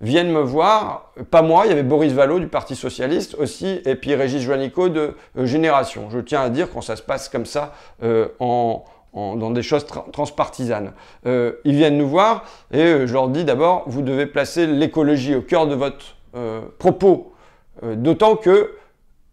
viennent 0.00 0.32
me 0.32 0.40
voir, 0.40 1.12
pas 1.30 1.42
moi, 1.42 1.66
il 1.66 1.68
y 1.68 1.72
avait 1.72 1.82
Boris 1.82 2.12
Vallot 2.12 2.40
du 2.40 2.48
Parti 2.48 2.74
Socialiste 2.74 3.34
aussi, 3.34 3.80
et 3.84 3.94
puis 3.94 4.14
Régis 4.14 4.42
Joannico 4.42 4.88
de 4.88 5.14
euh, 5.36 5.46
Génération. 5.46 6.08
Je 6.10 6.18
tiens 6.20 6.40
à 6.40 6.48
dire 6.48 6.70
quand 6.72 6.80
ça 6.80 6.96
se 6.96 7.02
passe 7.02 7.28
comme 7.28 7.44
ça 7.44 7.74
euh, 8.02 8.28
en, 8.38 8.84
dans 9.12 9.50
des 9.50 9.62
choses 9.62 9.86
transpartisanes. 10.12 10.92
Euh, 11.26 11.52
ils 11.64 11.76
viennent 11.76 11.98
nous 11.98 12.08
voir 12.08 12.44
et 12.72 13.06
je 13.06 13.12
leur 13.12 13.28
dis 13.28 13.44
d'abord, 13.44 13.84
vous 13.86 14.02
devez 14.02 14.26
placer 14.26 14.66
l'écologie 14.66 15.34
au 15.34 15.42
cœur 15.42 15.66
de 15.66 15.74
votre 15.74 16.16
propos. 16.78 17.32
D'autant 17.82 18.36
que 18.36 18.76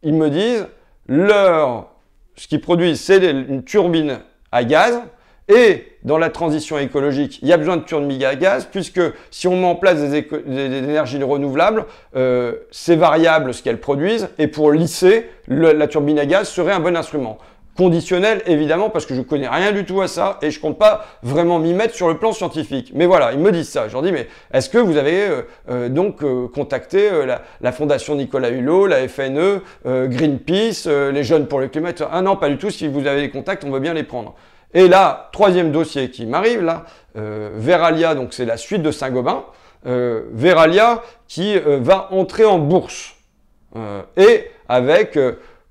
ils 0.01 0.15
me 0.15 0.31
disent, 0.31 0.65
leur, 1.07 1.87
ce 2.35 2.47
qu'ils 2.47 2.61
produisent, 2.61 3.01
c'est 3.01 3.17
une 3.29 3.63
turbine 3.63 4.19
à 4.51 4.63
gaz, 4.63 5.01
et 5.49 5.93
dans 6.03 6.17
la 6.17 6.29
transition 6.29 6.77
écologique, 6.77 7.39
il 7.41 7.47
y 7.47 7.53
a 7.53 7.57
besoin 7.57 7.77
de 7.77 7.83
turbines 7.83 8.23
à 8.23 8.35
gaz, 8.35 8.67
puisque 8.69 9.01
si 9.31 9.47
on 9.47 9.55
met 9.55 9.65
en 9.65 9.75
place 9.75 10.01
des, 10.01 10.27
énergies 10.45 11.23
renouvelables, 11.23 11.85
euh, 12.15 12.53
c'est 12.69 12.97
variable 12.97 13.53
ce 13.53 13.63
qu'elles 13.63 13.79
produisent, 13.79 14.29
et 14.37 14.47
pour 14.47 14.71
lisser, 14.71 15.29
la 15.47 15.87
turbine 15.87 16.19
à 16.19 16.25
gaz 16.25 16.49
serait 16.49 16.73
un 16.73 16.81
bon 16.81 16.97
instrument. 16.97 17.37
Conditionnel, 17.77 18.41
évidemment, 18.47 18.89
parce 18.89 19.05
que 19.05 19.13
je 19.13 19.21
connais 19.21 19.47
rien 19.47 19.71
du 19.71 19.85
tout 19.85 20.01
à 20.01 20.07
ça, 20.07 20.39
et 20.41 20.51
je 20.51 20.59
compte 20.59 20.77
pas 20.77 21.05
vraiment 21.23 21.59
m'y 21.59 21.73
mettre 21.73 21.93
sur 21.93 22.07
le 22.07 22.17
plan 22.17 22.33
scientifique. 22.33 22.91
Mais 22.95 23.05
voilà, 23.05 23.33
ils 23.33 23.39
me 23.39 23.51
disent 23.51 23.69
ça. 23.69 23.87
Je 23.87 23.93
leur 23.93 24.01
dis, 24.01 24.11
mais 24.11 24.27
est-ce 24.51 24.69
que 24.69 24.77
vous 24.77 24.97
avez 24.97 25.27
euh, 25.27 25.41
euh, 25.69 25.89
donc 25.89 26.23
contacté 26.51 27.09
la, 27.61 27.71
Fondation 27.71 28.15
Nicolas 28.15 28.49
Hulot, 28.49 28.87
la 28.87 29.07
FNE, 29.07 29.61
Greenpeace, 29.85 30.87
les 30.87 31.23
Jeunes 31.23 31.47
pour 31.47 31.59
le 31.59 31.67
Climat 31.67 31.91
Ah 32.11 32.21
non, 32.21 32.35
pas 32.35 32.49
du 32.49 32.57
tout, 32.57 32.71
si 32.71 32.87
vous 32.87 33.05
avez 33.05 33.21
des 33.21 33.29
contacts, 33.29 33.63
on 33.63 33.71
veut 33.71 33.79
bien 33.79 33.93
les 33.93 34.03
prendre. 34.03 34.35
Et 34.73 34.87
là, 34.87 35.29
troisième 35.31 35.71
dossier 35.71 36.11
qui 36.11 36.25
m'arrive, 36.25 36.61
là, 36.61 36.85
euh, 37.17 37.49
Veralia, 37.55 38.15
donc 38.15 38.33
c'est 38.33 38.45
la 38.45 38.57
suite 38.57 38.83
de 38.83 38.91
Saint-Gobain, 38.91 39.45
euh, 39.85 40.23
Veralia 40.33 41.01
qui 41.27 41.57
euh, 41.57 41.79
va 41.81 42.09
entrer 42.11 42.45
en 42.45 42.59
bourse. 42.59 43.15
et 44.17 44.49
avec 44.69 45.19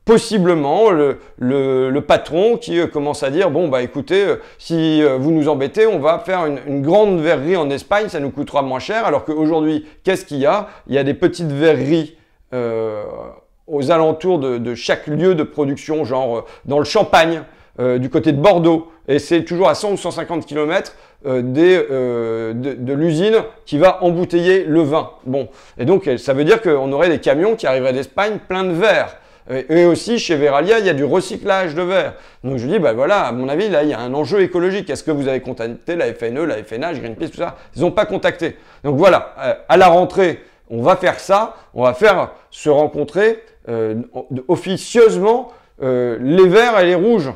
possiblement 0.06 0.90
le, 0.90 2.00
patron 2.06 2.56
qui 2.56 2.78
euh, 2.78 2.86
commence 2.86 3.24
à 3.24 3.30
dire 3.30 3.50
bon 3.50 3.68
bah 3.68 3.82
écoutez 3.82 4.24
euh, 4.24 4.36
si 4.56 5.02
euh, 5.02 5.16
vous 5.18 5.32
nous 5.32 5.48
embêtez 5.48 5.86
on 5.86 5.98
va 5.98 6.20
faire 6.20 6.46
une, 6.46 6.80
grande 6.80 7.20
verrerie 7.20 7.56
en 7.56 7.68
Espagne 7.68 8.08
ça 8.08 8.20
nous 8.20 8.30
coûtera 8.30 8.62
moins 8.62 8.78
cher 8.78 9.04
alors 9.04 9.24
qu'aujourd'hui 9.24 9.84
qu'est-ce 10.04 10.24
qu'il 10.24 10.38
y 10.38 10.46
a? 10.46 10.68
Il 10.86 10.94
y 10.94 10.98
a 10.98 11.04
des 11.04 11.12
petites 11.12 11.50
verreries 11.50 12.16
aux 13.66 13.90
alentours 13.90 14.38
de, 14.38 14.74
chaque 14.74 15.08
lieu 15.08 15.34
de 15.34 15.42
production 15.42 16.04
genre 16.04 16.46
dans 16.64 16.78
le 16.78 16.84
Champagne 16.84 17.42
du 17.78 18.08
côté 18.08 18.32
de 18.32 18.40
Bordeaux 18.40 18.90
et 19.08 19.18
c'est 19.18 19.42
toujours 19.42 19.68
à 19.68 19.74
100 19.74 19.92
ou 19.92 19.96
150 19.96 20.46
km 20.46 20.94
des, 21.24 21.76
de, 21.78 22.54
de 22.54 22.92
l'usine 22.94 23.42
qui 23.66 23.76
va 23.76 24.02
embouteiller 24.02 24.64
le 24.64 24.80
vin. 24.80 25.10
Bon, 25.26 25.48
et 25.76 25.84
donc 25.84 26.08
ça 26.16 26.32
veut 26.32 26.44
dire 26.44 26.62
qu'on 26.62 26.92
aurait 26.92 27.10
des 27.10 27.18
camions 27.18 27.56
qui 27.56 27.66
arriveraient 27.66 27.92
d'Espagne 27.92 28.38
pleins 28.48 28.64
de 28.64 28.72
verre. 28.72 29.16
Et 29.48 29.84
aussi, 29.84 30.18
chez 30.18 30.34
Veralia, 30.34 30.80
il 30.80 30.86
y 30.86 30.88
a 30.88 30.94
du 30.94 31.04
recyclage 31.04 31.74
de 31.74 31.82
verre. 31.82 32.14
Donc 32.42 32.58
je 32.58 32.66
dis, 32.66 32.80
bah 32.80 32.92
voilà, 32.92 33.26
à 33.26 33.32
mon 33.32 33.48
avis, 33.48 33.68
là, 33.68 33.84
il 33.84 33.90
y 33.90 33.92
a 33.92 34.00
un 34.00 34.12
enjeu 34.12 34.40
écologique. 34.40 34.90
Est-ce 34.90 35.04
que 35.04 35.12
vous 35.12 35.28
avez 35.28 35.40
contacté 35.40 35.94
la 35.94 36.12
FNE, 36.12 36.44
la 36.44 36.64
FNH, 36.64 37.00
Greenpeace, 37.00 37.30
tout 37.30 37.38
ça? 37.38 37.56
Ils 37.76 37.82
n'ont 37.82 37.92
pas 37.92 38.06
contacté. 38.06 38.56
Donc 38.82 38.96
voilà, 38.96 39.34
euh, 39.38 39.54
à 39.68 39.76
la 39.76 39.86
rentrée, 39.86 40.42
on 40.68 40.82
va 40.82 40.96
faire 40.96 41.20
ça. 41.20 41.54
On 41.74 41.84
va 41.84 41.94
faire 41.94 42.32
se 42.50 42.68
rencontrer 42.68 43.44
euh, 43.68 44.02
officieusement 44.48 45.52
euh, 45.80 46.18
les 46.20 46.48
verts 46.48 46.80
et 46.80 46.86
les 46.86 46.96
rouges. 46.96 47.32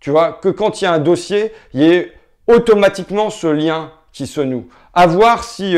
Tu 0.00 0.10
vois, 0.10 0.32
que 0.42 0.48
quand 0.48 0.80
il 0.80 0.84
y 0.84 0.88
a 0.88 0.92
un 0.92 0.98
dossier, 0.98 1.52
il 1.74 1.82
y 1.82 1.92
ait 1.92 2.12
automatiquement 2.48 3.30
ce 3.30 3.46
lien 3.46 3.92
qui 4.12 4.26
se 4.26 4.40
noue. 4.40 4.66
À 4.94 5.06
voir 5.06 5.44
si 5.44 5.76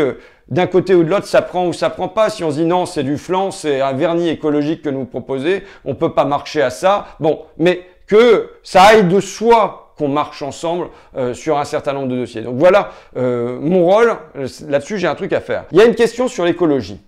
d'un 0.48 0.66
côté 0.66 0.94
ou 0.94 1.04
de 1.04 1.08
l'autre, 1.08 1.26
ça 1.26 1.42
prend 1.42 1.66
ou 1.66 1.72
ça 1.72 1.90
prend 1.90 2.08
pas. 2.08 2.30
Si 2.30 2.44
on 2.44 2.50
dit 2.50 2.64
non, 2.64 2.86
c'est 2.86 3.02
du 3.02 3.18
flanc, 3.18 3.50
c'est 3.50 3.80
un 3.80 3.92
vernis 3.92 4.28
écologique 4.28 4.82
que 4.82 4.90
nous 4.90 5.04
proposez, 5.04 5.64
on 5.84 5.94
peut 5.94 6.12
pas 6.12 6.24
marcher 6.24 6.62
à 6.62 6.70
ça. 6.70 7.06
Bon, 7.20 7.42
mais 7.58 7.86
que 8.06 8.50
ça 8.62 8.82
aille 8.82 9.04
de 9.04 9.20
soi 9.20 9.92
qu'on 9.96 10.08
marche 10.08 10.42
ensemble 10.42 10.88
euh, 11.16 11.34
sur 11.34 11.58
un 11.58 11.64
certain 11.64 11.92
nombre 11.92 12.08
de 12.08 12.16
dossiers. 12.16 12.42
Donc 12.42 12.56
voilà 12.56 12.90
euh, 13.16 13.58
mon 13.60 13.84
rôle. 13.84 14.16
Là-dessus, 14.68 14.98
j'ai 14.98 15.06
un 15.06 15.14
truc 15.14 15.32
à 15.32 15.40
faire. 15.40 15.64
Il 15.70 15.78
y 15.78 15.80
a 15.80 15.84
une 15.84 15.94
question 15.94 16.28
sur 16.28 16.44
l'écologie. 16.44 17.00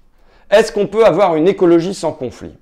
Est-ce 0.50 0.72
qu'on 0.72 0.86
peut 0.86 1.04
avoir 1.04 1.34
une 1.36 1.48
écologie 1.48 1.94
sans 1.94 2.12
conflit? 2.12 2.54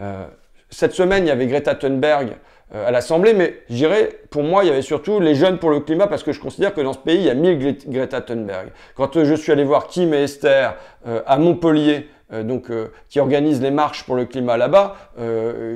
Euh, 0.00 0.24
Cette 0.70 0.92
semaine, 0.92 1.24
il 1.24 1.28
y 1.28 1.30
avait 1.30 1.46
Greta 1.46 1.74
Thunberg 1.74 2.30
euh, 2.30 2.34
à 2.72 2.90
l'Assemblée, 2.90 3.34
mais 3.34 3.54
je 3.68 3.86
pour 4.30 4.42
moi, 4.42 4.62
il 4.64 4.68
y 4.68 4.70
avait 4.70 4.82
surtout 4.82 5.18
les 5.20 5.34
jeunes 5.34 5.58
pour 5.58 5.70
le 5.70 5.80
climat, 5.80 6.06
parce 6.06 6.22
que 6.22 6.32
je 6.32 6.40
considère 6.40 6.72
que 6.72 6.80
dans 6.80 6.92
ce 6.92 6.98
pays, 6.98 7.16
il 7.16 7.24
y 7.24 7.30
a 7.30 7.34
mille 7.34 7.76
Greta 7.88 8.20
Thunberg. 8.20 8.68
Quand 8.94 9.16
euh, 9.16 9.24
je 9.24 9.34
suis 9.34 9.50
allé 9.50 9.64
voir 9.64 9.88
Kim 9.88 10.14
et 10.14 10.22
Esther 10.22 10.76
euh, 11.06 11.20
à 11.26 11.38
Montpellier, 11.38 12.08
donc, 12.44 12.70
qui 13.08 13.18
organisent 13.18 13.60
les 13.60 13.72
marches 13.72 14.04
pour 14.04 14.14
le 14.14 14.24
climat 14.24 14.56
là-bas, 14.56 14.94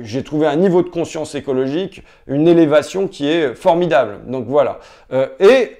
j'ai 0.03 0.23
trouvé 0.23 0.47
un 0.47 0.55
niveau 0.55 0.83
de 0.83 0.87
conscience 0.87 1.35
écologique, 1.35 2.01
une 2.27 2.47
élévation 2.47 3.09
qui 3.09 3.27
est 3.27 3.53
formidable. 3.55 4.19
Donc 4.27 4.45
voilà. 4.47 4.79
et 5.41 5.71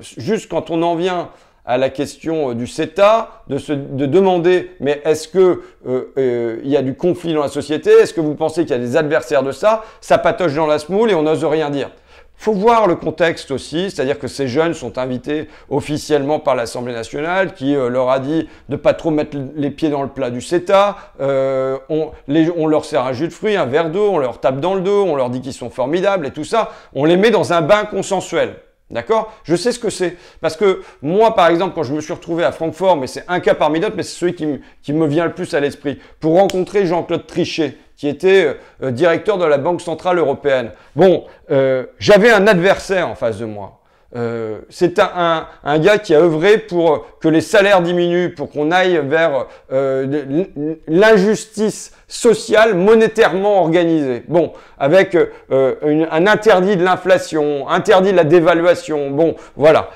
juste 0.00 0.50
quand 0.50 0.70
on 0.70 0.80
en 0.80 0.94
vient 0.94 1.28
à 1.70 1.78
la 1.78 1.88
question 1.88 2.50
euh, 2.50 2.54
du 2.54 2.66
CETA, 2.66 3.44
de, 3.46 3.56
se, 3.56 3.72
de 3.72 4.06
demander 4.06 4.72
mais 4.80 5.00
est-ce 5.04 5.28
que 5.28 5.62
euh, 5.86 6.12
euh, 6.18 6.60
il 6.64 6.70
y 6.70 6.76
a 6.76 6.82
du 6.82 6.94
conflit 6.94 7.32
dans 7.32 7.42
la 7.42 7.48
société? 7.48 7.90
Est-ce 7.90 8.12
que 8.12 8.20
vous 8.20 8.34
pensez 8.34 8.62
qu'il 8.62 8.72
y 8.72 8.78
a 8.78 8.82
des 8.82 8.96
adversaires 8.96 9.44
de 9.44 9.52
ça? 9.52 9.84
Ça 10.00 10.18
patoche 10.18 10.54
dans 10.54 10.66
la 10.66 10.80
smoule 10.80 11.12
et 11.12 11.14
on 11.14 11.22
n'ose 11.22 11.44
rien 11.44 11.70
dire. 11.70 11.90
Faut 12.34 12.54
voir 12.54 12.88
le 12.88 12.96
contexte 12.96 13.50
aussi, 13.50 13.90
c'est-à-dire 13.90 14.18
que 14.18 14.26
ces 14.26 14.48
jeunes 14.48 14.74
sont 14.74 14.98
invités 14.98 15.46
officiellement 15.68 16.40
par 16.40 16.54
l'Assemblée 16.54 16.94
nationale 16.94 17.52
qui 17.52 17.74
leur 17.74 18.08
a 18.08 18.18
dit 18.18 18.48
de 18.70 18.76
pas 18.76 18.94
trop 18.94 19.10
mettre 19.10 19.36
les 19.54 19.70
pieds 19.70 19.90
dans 19.90 20.02
le 20.02 20.08
plat 20.08 20.30
du 20.30 20.40
CETA. 20.40 20.96
on, 21.20 22.10
les, 22.28 22.50
on 22.56 22.66
leur 22.66 22.86
sert 22.86 23.04
un 23.04 23.12
jus 23.12 23.28
de 23.28 23.32
fruits, 23.34 23.56
un 23.56 23.66
verre 23.66 23.90
d'eau, 23.90 24.08
on 24.10 24.18
leur 24.18 24.40
tape 24.40 24.58
dans 24.58 24.74
le 24.74 24.80
dos, 24.80 25.04
on 25.04 25.16
leur 25.16 25.28
dit 25.28 25.42
qu'ils 25.42 25.52
sont 25.52 25.68
formidables 25.68 26.26
et 26.26 26.30
tout 26.30 26.44
ça. 26.44 26.70
On 26.94 27.04
les 27.04 27.18
met 27.18 27.30
dans 27.30 27.52
un 27.52 27.60
bain 27.60 27.84
consensuel. 27.84 28.54
D'accord? 28.90 29.32
Je 29.44 29.54
sais 29.54 29.70
ce 29.70 29.78
que 29.78 29.90
c'est. 29.90 30.16
Parce 30.40 30.56
que 30.56 30.82
moi, 31.00 31.34
par 31.34 31.48
exemple, 31.48 31.74
quand 31.74 31.84
je 31.84 31.94
me 31.94 32.00
suis 32.00 32.12
retrouvé 32.12 32.44
à 32.44 32.50
Francfort, 32.50 32.96
mais 32.96 33.06
c'est 33.06 33.24
un 33.28 33.40
cas 33.40 33.54
parmi 33.54 33.78
d'autres, 33.78 33.96
mais 33.96 34.02
c'est 34.02 34.18
celui 34.18 34.34
qui, 34.34 34.92
me 34.92 35.06
vient 35.06 35.24
le 35.24 35.32
plus 35.32 35.54
à 35.54 35.60
l'esprit, 35.60 35.98
pour 36.18 36.34
rencontrer 36.34 36.86
Jean-Claude 36.86 37.26
Trichet, 37.26 37.76
qui 37.96 38.08
était 38.08 38.46
euh, 38.46 38.54
euh, 38.82 38.90
directeur 38.90 39.38
de 39.38 39.44
la 39.44 39.58
Banque 39.58 39.80
Centrale 39.80 40.18
Européenne. 40.18 40.72
Bon, 40.96 41.24
euh, 41.50 41.86
j'avais 41.98 42.30
un 42.30 42.46
adversaire 42.46 43.08
en 43.08 43.14
face 43.14 43.38
de 43.38 43.44
moi. 43.44 43.79
Euh, 44.16 44.58
c'est 44.70 44.98
un, 44.98 45.46
un, 45.62 45.78
gars 45.78 45.98
qui 45.98 46.16
a 46.16 46.20
œuvré 46.20 46.58
pour 46.58 47.06
que 47.20 47.28
les 47.28 47.40
salaires 47.40 47.80
diminuent, 47.80 48.34
pour 48.34 48.50
qu'on 48.50 48.72
aille 48.72 49.00
vers 49.04 49.46
euh, 49.72 50.44
l'injustice 50.88 51.92
sociale 52.08 52.74
monétairement 52.74 53.60
organisée. 53.60 54.24
Bon, 54.26 54.52
avec 54.80 55.14
euh, 55.14 56.06
un 56.10 56.26
interdit 56.26 56.76
de 56.76 56.82
l'inflation, 56.82 57.68
interdit 57.68 58.10
de 58.10 58.16
la 58.16 58.24
dévaluation. 58.24 59.10
Bon, 59.10 59.36
voilà. 59.56 59.90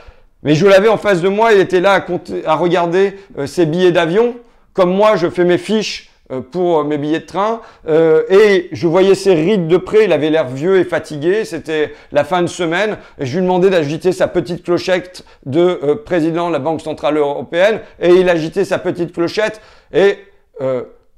Mais 0.45 0.55
je 0.55 0.67
l'avais 0.67 0.89
en 0.89 0.99
face 0.99 1.21
de 1.21 1.29
moi, 1.29 1.53
il 1.53 1.61
était 1.61 1.81
là 1.81 2.05
à, 2.47 2.55
regarder 2.55 3.19
ses 3.47 3.67
billets 3.67 3.93
d'avion. 3.93 4.37
Comme 4.75 4.95
moi, 4.95 5.17
je 5.17 5.29
fais 5.29 5.45
mes 5.45 5.59
fiches 5.59 6.11
pour 6.51 6.85
mes 6.85 6.97
billets 6.97 7.21
de 7.21 7.27
train 7.27 7.61
euh, 7.87 8.23
et 8.31 8.69
je 8.73 8.87
voyais 8.87 9.15
ses 9.15 9.35
rides 9.35 9.69
de 9.69 9.77
près, 9.77 10.05
il 10.05 10.13
avait 10.13 10.31
l'air 10.31 10.49
vieux 10.49 10.79
et 10.79 10.85
fatigué, 10.85 11.45
c'était 11.45 11.93
la 12.13 12.25
fin 12.25 12.43
de 12.43 12.47
semaine. 12.47 12.97
Et 13.19 13.27
je 13.27 13.39
lui 13.39 13.45
demandais 13.45 13.71
d'agiter 13.71 14.13
sa 14.13 14.27
petite 14.27 14.65
clochette 14.65 15.25
de 15.45 15.61
euh, 15.61 15.95
président 15.97 16.49
de 16.49 16.53
la 16.53 16.59
Banque 16.59 16.81
Centrale 16.81 17.19
Européenne. 17.19 17.81
Et 18.01 18.11
il 18.11 18.29
agitait 18.29 18.65
sa 18.65 18.79
petite 18.79 19.13
clochette. 19.13 19.61
Et 19.93 20.19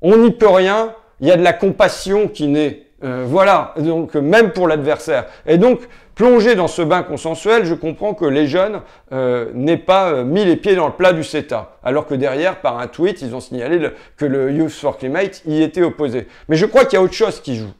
on 0.03 0.17
n'y 0.17 0.31
peut 0.31 0.49
rien, 0.49 0.95
il 1.21 1.29
y 1.29 1.31
a 1.31 1.37
de 1.37 1.43
la 1.43 1.53
compassion 1.53 2.27
qui 2.29 2.47
naît. 2.47 2.86
Voilà, 3.25 3.75
donc 3.79 4.15
même 4.15 4.51
pour 4.51 4.69
l'adversaire. 4.69 5.27
Et 5.47 5.59
donc 5.59 5.81
Plongé 6.17 6.55
dans 6.55 6.67
ce 6.67 6.81
bain 6.81 7.03
consensuel, 7.03 7.67
je 7.67 7.75
comprends 7.75 8.15
que 8.15 8.25
les 8.25 8.47
jeunes 8.47 8.81
euh, 9.13 9.51
n'aient 9.53 9.77
pas 9.77 10.09
euh, 10.09 10.25
mis 10.25 10.47
les 10.47 10.57
pieds 10.57 10.75
dans 10.75 10.87
le 10.87 10.95
plat 10.95 11.13
du 11.13 11.23
CETA, 11.23 11.77
alors 11.85 12.07
que 12.07 12.15
derrière, 12.15 12.63
par 12.63 12.79
un 12.79 12.87
tweet, 12.87 13.21
ils 13.21 13.35
ont 13.35 13.41
signalé 13.41 13.91
que 14.17 14.25
le 14.25 14.51
Youth 14.51 14.71
for 14.71 14.97
Climate 14.97 15.43
y 15.45 15.61
était 15.63 15.83
opposé. 15.83 16.27
Mais 16.49 16.57
je 16.57 16.65
crois 16.65 16.87
qu'il 16.87 16.95
y 16.95 16.97
a 16.97 17.03
autre 17.03 17.13
chose 17.13 17.43
qui 17.43 17.57
joue. 17.57 17.71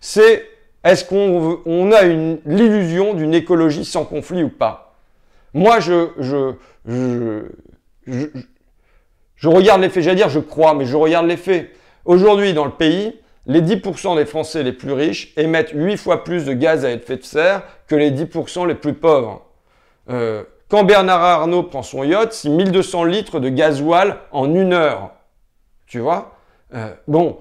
C'est 0.00 0.46
est-ce 0.82 1.04
qu'on 1.04 1.60
on 1.66 1.92
a 1.92 2.04
l'illusion 2.04 3.12
d'une 3.12 3.34
écologie 3.34 3.84
sans 3.84 4.06
conflit 4.06 4.42
ou 4.42 4.48
pas? 4.48 4.96
Moi, 5.52 5.78
je, 5.80 6.08
je 9.36 9.48
regarde 9.48 9.82
les 9.82 9.90
faits, 9.90 10.04
j'allais 10.04 10.16
dire 10.16 10.30
je 10.30 10.40
crois, 10.40 10.72
mais 10.72 10.86
je 10.86 10.96
regarde 10.96 11.26
les 11.26 11.36
faits. 11.36 11.70
Aujourd'hui, 12.06 12.54
dans 12.54 12.64
le 12.64 12.70
pays, 12.70 13.14
les 13.46 13.60
10% 13.60 14.16
des 14.16 14.24
Français 14.24 14.62
les 14.62 14.72
plus 14.72 14.92
riches 14.92 15.32
émettent 15.36 15.72
8 15.72 15.96
fois 15.96 16.24
plus 16.24 16.44
de 16.44 16.52
gaz 16.52 16.84
à 16.84 16.90
effet 16.90 17.16
de 17.16 17.24
serre 17.24 17.62
que 17.86 17.94
les 17.94 18.10
10% 18.10 18.66
les 18.66 18.74
plus 18.74 18.94
pauvres. 18.94 19.42
Euh, 20.10 20.44
quand 20.68 20.84
Bernard 20.84 21.22
Arnault 21.22 21.64
prend 21.64 21.82
son 21.82 22.04
yacht, 22.04 22.32
c'est 22.32 22.48
1200 22.48 23.04
litres 23.04 23.40
de 23.40 23.48
gasoil 23.48 24.16
en 24.32 24.54
une 24.54 24.72
heure. 24.72 25.12
Tu 25.86 25.98
vois? 25.98 26.36
Euh, 26.74 26.92
Bon, 27.06 27.38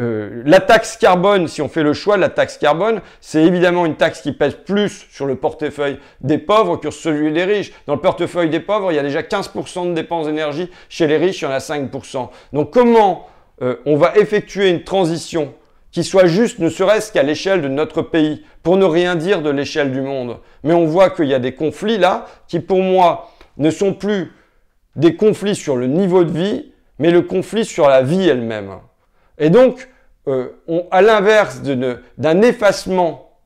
euh, 0.00 0.42
la 0.44 0.60
taxe 0.60 0.96
carbone, 0.96 1.46
si 1.46 1.62
on 1.62 1.68
fait 1.68 1.82
le 1.82 1.92
choix 1.92 2.16
de 2.16 2.20
la 2.20 2.28
taxe 2.28 2.58
carbone, 2.58 3.00
c'est 3.20 3.42
évidemment 3.44 3.86
une 3.86 3.96
taxe 3.96 4.20
qui 4.20 4.32
pèse 4.32 4.54
plus 4.54 5.06
sur 5.10 5.26
le 5.26 5.36
portefeuille 5.36 5.98
des 6.20 6.38
pauvres 6.38 6.76
que 6.76 6.90
celui 6.90 7.32
des 7.32 7.44
riches. 7.44 7.72
Dans 7.86 7.94
le 7.94 8.00
portefeuille 8.00 8.50
des 8.50 8.60
pauvres, 8.60 8.90
il 8.90 8.96
y 8.96 8.98
a 8.98 9.02
déjà 9.02 9.22
15% 9.22 9.90
de 9.90 9.94
dépenses 9.94 10.26
d'énergie. 10.26 10.70
Chez 10.88 11.06
les 11.06 11.16
riches, 11.16 11.42
il 11.42 11.44
y 11.44 11.48
en 11.48 11.52
a 11.52 11.58
5%. 11.58 12.28
Donc 12.52 12.72
comment 12.72 13.28
euh, 13.62 13.76
on 13.86 13.96
va 13.96 14.16
effectuer 14.16 14.70
une 14.70 14.84
transition 14.84 15.54
qui 15.90 16.02
soit 16.02 16.26
juste 16.26 16.58
ne 16.58 16.68
serait-ce 16.68 17.12
qu'à 17.12 17.22
l'échelle 17.22 17.62
de 17.62 17.68
notre 17.68 18.02
pays, 18.02 18.42
pour 18.64 18.76
ne 18.76 18.84
rien 18.84 19.14
dire 19.14 19.42
de 19.42 19.50
l'échelle 19.50 19.92
du 19.92 20.00
monde. 20.00 20.38
Mais 20.64 20.74
on 20.74 20.86
voit 20.86 21.10
qu'il 21.10 21.26
y 21.26 21.34
a 21.34 21.38
des 21.38 21.54
conflits 21.54 21.98
là 21.98 22.26
qui 22.48 22.58
pour 22.58 22.80
moi 22.80 23.30
ne 23.58 23.70
sont 23.70 23.94
plus 23.94 24.32
des 24.96 25.14
conflits 25.14 25.54
sur 25.54 25.76
le 25.76 25.86
niveau 25.86 26.24
de 26.24 26.32
vie, 26.36 26.72
mais 26.98 27.10
le 27.10 27.22
conflit 27.22 27.64
sur 27.64 27.88
la 27.88 28.02
vie 28.02 28.28
elle-même. 28.28 28.72
Et 29.38 29.50
donc, 29.50 29.88
euh, 30.26 30.48
à 30.90 31.02
l'inverse 31.02 31.60
d'un 31.62 32.42
effacement 32.42 33.38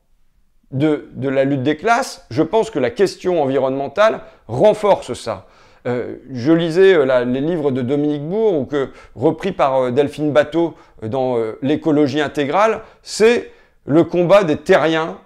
de, 0.71 1.09
la 1.21 1.43
lutte 1.43 1.63
des 1.63 1.77
classes, 1.77 2.25
je 2.29 2.43
pense 2.43 2.69
que 2.69 2.79
la 2.79 2.89
question 2.89 3.41
environnementale 3.41 4.21
renforce 4.47 5.13
ça. 5.13 5.47
Euh, 5.85 6.17
je 6.31 6.51
lisais 6.51 6.93
euh, 6.93 7.25
les 7.25 7.41
livres 7.41 7.71
de 7.71 7.81
Dominique 7.81 8.27
Bourg, 8.27 8.59
ou 8.59 8.65
que, 8.65 8.89
repris 9.15 9.51
par 9.51 9.83
euh, 9.83 9.91
Delphine 9.91 10.31
Bateau 10.31 10.75
dans 11.01 11.37
l'écologie 11.61 12.19
intégrale, 12.19 12.81
c'est 13.03 13.51
le 13.85 14.03
combat 14.03 14.43
des 14.43 14.57
terriens 14.57 15.17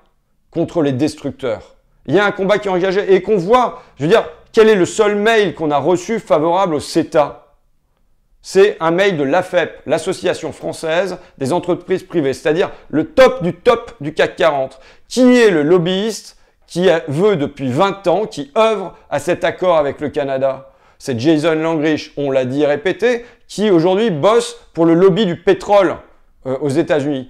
contre 0.51 0.83
les 0.83 0.91
destructeurs. 0.91 1.75
Il 2.05 2.13
y 2.13 2.19
a 2.19 2.25
un 2.25 2.31
combat 2.31 2.59
qui 2.59 2.67
est 2.67 2.71
engagé 2.71 3.15
et 3.15 3.23
qu'on 3.23 3.37
voit, 3.37 3.81
je 3.97 4.03
veux 4.03 4.09
dire, 4.09 4.29
quel 4.51 4.69
est 4.69 4.75
le 4.75 4.85
seul 4.85 5.15
mail 5.15 5.55
qu'on 5.55 5.71
a 5.71 5.79
reçu 5.79 6.19
favorable 6.19 6.75
au 6.75 6.79
CETA? 6.79 7.43
C'est 8.43 8.77
un 8.81 8.91
mail 8.91 9.17
de 9.17 9.23
l'AFEP, 9.23 9.81
l'Association 9.87 10.51
française 10.51 11.17
des 11.39 11.53
entreprises 11.53 12.03
privées, 12.03 12.33
c'est-à-dire 12.33 12.69
le 12.89 13.05
top 13.05 13.41
du 13.41 13.53
top 13.53 13.93
du 13.99 14.13
CAC 14.13 14.35
40. 14.35 14.79
Qui 15.07 15.39
est 15.39 15.49
le 15.49 15.63
lobbyiste 15.63 16.37
qui 16.73 16.89
veut 17.07 17.35
depuis 17.35 17.71
20 17.71 18.07
ans, 18.07 18.25
qui 18.25 18.51
œuvre 18.57 18.97
à 19.11 19.19
cet 19.19 19.43
accord 19.43 19.77
avec 19.77 20.01
le 20.01 20.09
Canada. 20.09 20.71
c'est 20.97 21.19
Jason 21.19 21.53
Langrich, 21.53 22.11
on 22.17 22.31
l'a 22.31 22.45
dit 22.45 22.65
répété, 22.65 23.25
qui 23.47 23.69
aujourd'hui 23.69 24.09
bosse 24.09 24.59
pour 24.73 24.87
le 24.87 24.95
lobby 24.95 25.27
du 25.27 25.35
pétrole 25.35 25.97
euh, 26.47 26.57
aux 26.61 26.69
États-Unis. 26.69 27.29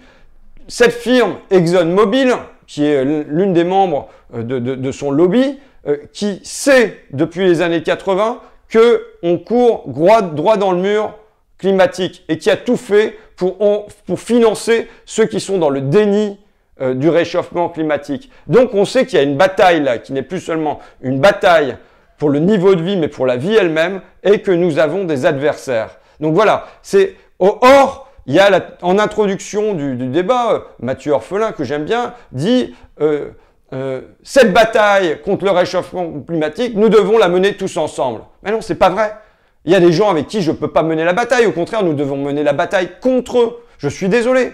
Cette 0.70 0.94
firme 0.94 1.36
ExxonMobil, 1.52 2.34
qui 2.68 2.86
est 2.86 3.04
l'une 3.04 3.52
des 3.52 3.66
membres 3.66 4.08
euh, 4.34 4.44
de, 4.44 4.92
son 4.94 5.12
lobby, 5.12 5.60
euh, 5.88 5.98
qui 6.14 6.40
sait 6.46 7.02
depuis 7.12 7.44
les 7.44 7.62
années 7.62 7.84
80 7.84 8.40
qu'on 8.72 9.38
court 9.40 9.84
droit, 9.88 10.22
droit 10.22 10.56
dans 10.56 10.72
le 10.72 10.80
mur 10.80 11.16
climatique 11.58 12.24
et 12.30 12.38
qui 12.38 12.50
a 12.50 12.56
tout 12.56 12.78
fait 12.78 13.18
pour, 13.36 13.58
pour 14.06 14.20
financer 14.22 14.88
ceux 15.04 15.26
qui 15.26 15.42
sont 15.42 15.58
dans 15.58 15.70
le 15.70 15.82
déni 15.82 16.38
du 16.80 17.10
réchauffement 17.10 17.70
climatique. 17.70 18.32
Donc 18.48 18.74
on 18.74 18.84
sait 18.86 19.06
qu'il 19.06 19.20
y 19.20 19.22
a 19.22 19.24
une 19.24 19.38
bataille 19.38 19.82
là, 19.82 20.00
qui 20.00 20.12
n'est 20.12 20.24
plus 20.24 20.40
seulement 20.40 20.80
une 21.02 21.20
bataille 21.20 21.78
pour 22.18 22.30
le 22.30 22.40
niveau 22.40 22.76
de 22.76 22.82
vie, 22.82 22.98
mais 22.98 23.10
pour 23.10 23.26
la 23.26 23.38
vie 23.38 23.54
elle-même, 23.54 24.02
et 24.24 24.42
que 24.42 24.52
nous 24.52 24.80
avons 24.80 25.04
des 25.04 25.26
adversaires. 25.26 26.00
Donc 26.20 26.34
voilà, 26.34 26.66
c'est 26.82 27.16
or, 27.40 28.10
il 28.26 28.36
y 28.36 28.40
a 28.40 28.50
en 28.82 29.00
introduction 29.00 29.74
du, 29.74 29.96
débat, 30.08 30.54
euh, 30.54 30.60
Mathieu 30.80 31.12
Orphelin, 31.12 31.52
que 31.52 31.64
j'aime 31.64 31.84
bien, 31.84 32.14
dit 32.32 32.74
euh, 33.02 33.32
euh, 33.74 34.02
cette 34.24 34.54
bataille 34.54 35.20
contre 35.22 35.46
le 35.46 35.52
réchauffement 35.52 36.22
climatique, 36.22 36.76
nous 36.76 36.90
devons 36.90 37.18
la 37.18 37.28
mener 37.28 37.56
tous 37.56 37.76
ensemble. 37.78 38.22
Mais 38.44 38.52
non, 38.52 38.62
c'est 38.62 38.76
pas 38.76 38.90
vrai. 38.90 39.16
Il 39.66 39.72
y 39.72 39.76
a 39.76 39.80
des 39.80 39.92
gens 39.92 40.10
avec 40.10 40.28
qui 40.28 40.42
je 40.42 40.52
ne 40.52 40.56
peux 40.56 40.70
pas 40.70 40.84
mener 40.84 41.04
la 41.04 41.14
bataille. 41.14 41.46
Au 41.46 41.52
contraire, 41.52 41.84
nous 41.84 41.94
devons 41.94 42.18
mener 42.18 42.44
la 42.44 42.54
bataille 42.54 42.92
contre 43.02 43.40
eux. 43.40 43.64
Je 43.78 43.88
suis 43.88 44.10
désolé. 44.10 44.54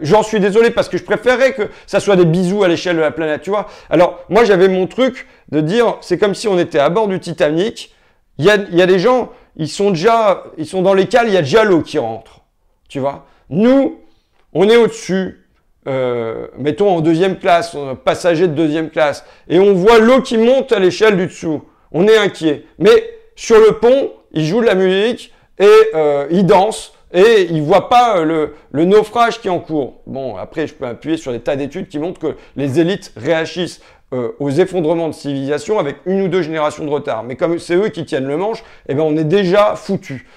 J'en 0.00 0.22
suis 0.22 0.38
désolé 0.38 0.70
parce 0.70 0.88
que 0.88 0.96
je 0.96 1.02
préférerais 1.02 1.52
que 1.52 1.62
ça 1.86 1.98
soit 2.00 2.16
des 2.16 2.24
bisous 2.24 2.62
à 2.62 2.68
l'échelle 2.68 2.96
de 2.96 3.00
la 3.00 3.10
planète, 3.10 3.42
tu 3.42 3.50
vois. 3.50 3.66
Alors, 3.90 4.24
moi, 4.28 4.44
j'avais 4.44 4.68
mon 4.68 4.86
truc 4.86 5.26
de 5.50 5.60
dire, 5.60 5.96
c'est 6.00 6.18
comme 6.18 6.34
si 6.34 6.48
on 6.48 6.58
était 6.58 6.78
à 6.78 6.88
bord 6.88 7.08
du 7.08 7.18
Titanic. 7.20 7.92
Il 8.38 8.44
y 8.44 8.50
a, 8.50 8.56
il 8.56 8.76
y 8.76 8.82
a 8.82 8.86
des 8.86 8.98
gens, 8.98 9.32
ils 9.56 9.68
sont 9.68 9.90
déjà, 9.90 10.44
ils 10.58 10.66
sont 10.66 10.82
dans 10.82 10.94
les 10.94 11.06
cales, 11.06 11.28
il 11.28 11.34
y 11.34 11.38
a 11.38 11.42
déjà 11.42 11.64
l'eau 11.64 11.80
qui 11.80 11.98
rentre. 11.98 12.42
Tu 12.88 13.00
vois 13.00 13.26
Nous, 13.50 14.00
on 14.52 14.68
est 14.68 14.76
au-dessus, 14.76 15.46
euh, 15.88 16.46
mettons 16.58 16.90
en 16.90 17.00
deuxième 17.00 17.38
classe, 17.38 17.76
passager 18.04 18.48
de 18.48 18.54
deuxième 18.54 18.90
classe, 18.90 19.24
et 19.48 19.58
on 19.58 19.72
voit 19.72 19.98
l'eau 19.98 20.20
qui 20.20 20.38
monte 20.38 20.72
à 20.72 20.78
l'échelle 20.78 21.16
du 21.16 21.26
dessous. 21.26 21.62
On 21.92 22.06
est 22.06 22.16
inquiet. 22.16 22.64
Mais 22.78 23.10
sur 23.34 23.58
le 23.58 23.78
pont, 23.78 24.12
ils 24.32 24.46
jouent 24.46 24.60
de 24.60 24.66
la 24.66 24.74
musique 24.74 25.32
et 25.58 25.68
euh, 25.94 26.26
ils 26.30 26.44
dansent 26.44 26.92
et 27.16 27.48
ils 27.50 27.62
voient 27.62 27.88
pas 27.88 28.22
le, 28.22 28.54
le, 28.70 28.84
naufrage 28.84 29.40
qui 29.40 29.48
est 29.48 29.50
en 29.50 29.58
cours. 29.58 30.02
Bon, 30.06 30.36
après, 30.36 30.66
je 30.66 30.74
peux 30.74 30.86
appuyer 30.86 31.16
sur 31.16 31.32
des 31.32 31.40
tas 31.40 31.56
d'études 31.56 31.88
qui 31.88 31.98
montrent 31.98 32.20
que 32.20 32.36
les 32.56 32.78
élites 32.78 33.12
réagissent 33.16 33.80
euh, 34.12 34.32
aux 34.38 34.50
effondrements 34.50 35.08
de 35.08 35.14
civilisation 35.14 35.80
avec 35.80 35.96
une 36.06 36.22
ou 36.22 36.28
deux 36.28 36.42
générations 36.42 36.84
de 36.84 36.90
retard. 36.90 37.24
Mais 37.24 37.34
comme 37.34 37.58
c'est 37.58 37.74
eux 37.74 37.88
qui 37.88 38.04
tiennent 38.04 38.28
le 38.28 38.36
manche, 38.36 38.62
eh 38.88 38.94
ben 38.94 39.02
on 39.02 39.16
est 39.16 39.24
déjà 39.24 39.74
foutu. 39.74 40.28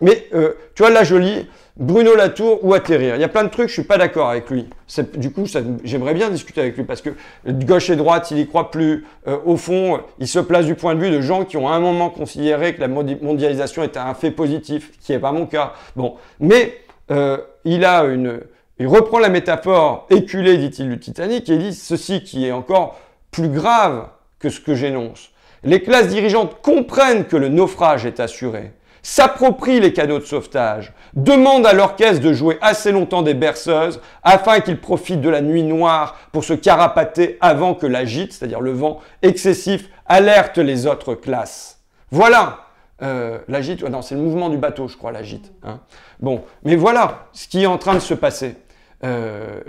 Mais 0.00 0.26
euh, 0.34 0.52
tu 0.74 0.82
vois, 0.82 0.90
là, 0.90 1.04
je 1.04 1.16
lis 1.16 1.46
Bruno 1.76 2.14
Latour 2.14 2.64
ou 2.64 2.74
atterrir. 2.74 3.16
Il 3.16 3.20
y 3.20 3.24
a 3.24 3.28
plein 3.28 3.44
de 3.44 3.48
trucs, 3.48 3.68
je 3.68 3.74
suis 3.74 3.84
pas 3.84 3.98
d'accord 3.98 4.28
avec 4.28 4.50
lui. 4.50 4.68
Du 5.16 5.30
coup, 5.30 5.44
j'aimerais 5.82 6.14
bien 6.14 6.30
discuter 6.30 6.60
avec 6.60 6.76
lui 6.76 6.84
parce 6.84 7.00
que 7.00 7.10
gauche 7.46 7.90
et 7.90 7.96
droite, 7.96 8.30
il 8.30 8.38
y 8.38 8.46
croit 8.46 8.70
plus. 8.70 9.06
Euh, 9.26 9.38
au 9.44 9.56
fond, 9.56 10.00
il 10.18 10.28
se 10.28 10.38
place 10.38 10.66
du 10.66 10.74
point 10.74 10.94
de 10.94 11.00
vue 11.00 11.10
de 11.10 11.20
gens 11.20 11.44
qui 11.44 11.56
ont 11.56 11.68
à 11.68 11.72
un 11.72 11.80
moment 11.80 12.10
considéré 12.10 12.74
que 12.74 12.80
la 12.80 12.88
mondialisation 12.88 13.82
était 13.82 13.98
un 13.98 14.14
fait 14.14 14.30
positif, 14.30 14.92
qui 15.00 15.12
n'est 15.12 15.18
pas 15.18 15.32
mon 15.32 15.46
cas. 15.46 15.72
Bon, 15.96 16.16
mais 16.38 16.78
euh, 17.10 17.38
il 17.64 17.84
a 17.84 18.04
une, 18.04 18.40
il 18.78 18.86
reprend 18.86 19.18
la 19.18 19.28
métaphore 19.28 20.06
éculée, 20.10 20.56
dit-il, 20.58 20.88
du 20.88 20.98
Titanic 20.98 21.48
et 21.48 21.58
dit 21.58 21.74
ceci 21.74 22.22
qui 22.22 22.46
est 22.46 22.52
encore 22.52 22.98
plus 23.30 23.48
grave 23.48 24.08
que 24.38 24.48
ce 24.48 24.60
que 24.60 24.74
j'énonce. 24.74 25.30
Les 25.62 25.82
classes 25.82 26.08
dirigeantes 26.08 26.60
comprennent 26.62 27.26
que 27.26 27.36
le 27.36 27.48
naufrage 27.48 28.06
est 28.06 28.20
assuré 28.20 28.72
s'approprie 29.02 29.80
les 29.80 29.92
canaux 29.92 30.18
de 30.18 30.24
sauvetage, 30.24 30.92
demande 31.14 31.66
à 31.66 31.72
l'orchestre 31.72 32.22
de 32.22 32.32
jouer 32.32 32.58
assez 32.60 32.92
longtemps 32.92 33.22
des 33.22 33.34
berceuses 33.34 34.00
afin 34.22 34.60
qu'il 34.60 34.80
profite 34.80 35.20
de 35.20 35.28
la 35.28 35.40
nuit 35.40 35.62
noire 35.62 36.18
pour 36.32 36.44
se 36.44 36.54
carapater 36.54 37.38
avant 37.40 37.74
que 37.74 37.86
l'agite, 37.86 38.32
c'est-à-dire 38.32 38.60
le 38.60 38.72
vent 38.72 39.00
excessif, 39.22 39.88
alerte 40.06 40.58
les 40.58 40.86
autres 40.86 41.14
classes. 41.14 41.80
Voilà 42.10 42.66
euh, 43.02 43.38
l'agite, 43.48 43.82
non, 43.82 44.02
c'est 44.02 44.14
le 44.14 44.20
mouvement 44.20 44.50
du 44.50 44.58
bateau, 44.58 44.86
je 44.86 44.96
crois, 44.96 45.10
l'agite. 45.10 45.52
Hein. 45.62 45.80
Bon, 46.20 46.42
mais 46.64 46.76
voilà 46.76 47.28
ce 47.32 47.48
qui 47.48 47.62
est 47.62 47.66
en 47.66 47.78
train 47.78 47.94
de 47.94 48.00
se 48.00 48.12
passer. 48.12 48.56
Euh, 49.04 49.60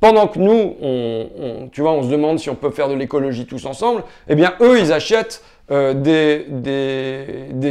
pendant 0.00 0.28
que 0.28 0.38
nous, 0.38 0.76
tu 1.70 1.80
vois, 1.80 1.92
on 1.92 2.02
se 2.02 2.08
demande 2.08 2.38
si 2.38 2.50
on 2.50 2.54
peut 2.54 2.70
faire 2.70 2.88
de 2.88 2.94
l'écologie 2.94 3.46
tous 3.46 3.64
ensemble, 3.64 4.04
eh 4.28 4.34
bien, 4.34 4.54
eux, 4.60 4.78
ils 4.78 4.92
achètent 4.92 5.42
euh, 5.70 5.94
des, 5.94 6.44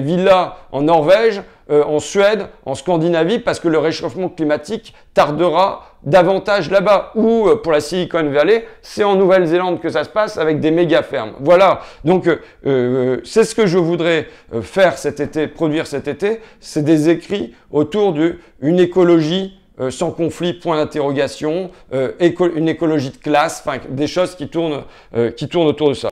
villas 0.02 0.56
en 0.72 0.82
Norvège, 0.82 1.44
euh, 1.70 1.84
en 1.84 2.00
Suède, 2.00 2.48
en 2.66 2.74
Scandinavie, 2.74 3.38
parce 3.38 3.60
que 3.60 3.68
le 3.68 3.78
réchauffement 3.78 4.30
climatique 4.30 4.96
tardera 5.14 5.92
davantage 6.02 6.72
là-bas. 6.72 7.12
Ou 7.14 7.48
euh, 7.48 7.56
pour 7.56 7.72
la 7.72 7.82
Silicon 7.82 8.24
Valley, 8.32 8.66
c'est 8.82 9.04
en 9.04 9.16
Nouvelle-Zélande 9.16 9.80
que 9.80 9.90
ça 9.90 10.04
se 10.04 10.10
passe 10.10 10.40
avec 10.40 10.60
des 10.60 10.72
méga 10.72 11.04
fermes. 11.04 11.34
Voilà. 11.40 11.82
Donc 12.04 12.28
c'est 12.64 13.44
ce 13.44 13.54
que 13.54 13.68
je 13.68 13.78
voudrais 13.78 14.28
faire 14.64 14.98
cet 14.98 15.20
été, 15.20 15.46
produire 15.46 15.86
cet 15.86 16.08
été, 16.08 16.42
c'est 16.60 16.84
des 16.84 17.10
écrits 17.10 17.54
autour 17.72 18.14
d'une 18.14 18.80
écologie 18.80 19.60
sans 19.90 20.12
conflit, 20.12 20.54
point 20.54 20.78
d'interrogation, 20.78 21.70
une 21.92 22.70
écologie 22.70 23.12
de 23.12 23.18
classe, 23.18 23.64
des 23.90 24.08
choses 24.08 24.36
qui 24.36 24.48
tournent, 24.48 24.84
qui 25.36 25.48
tournent 25.48 25.68
autour 25.68 25.90
de 25.90 25.94
ça. 25.94 26.10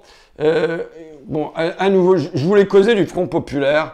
Bon, 1.27 1.51
à, 1.55 1.89
nouveau, 1.89 2.17
je 2.17 2.45
voulais 2.45 2.65
causer 2.65 2.95
du 2.95 3.05
Front 3.05 3.27
Populaire. 3.27 3.93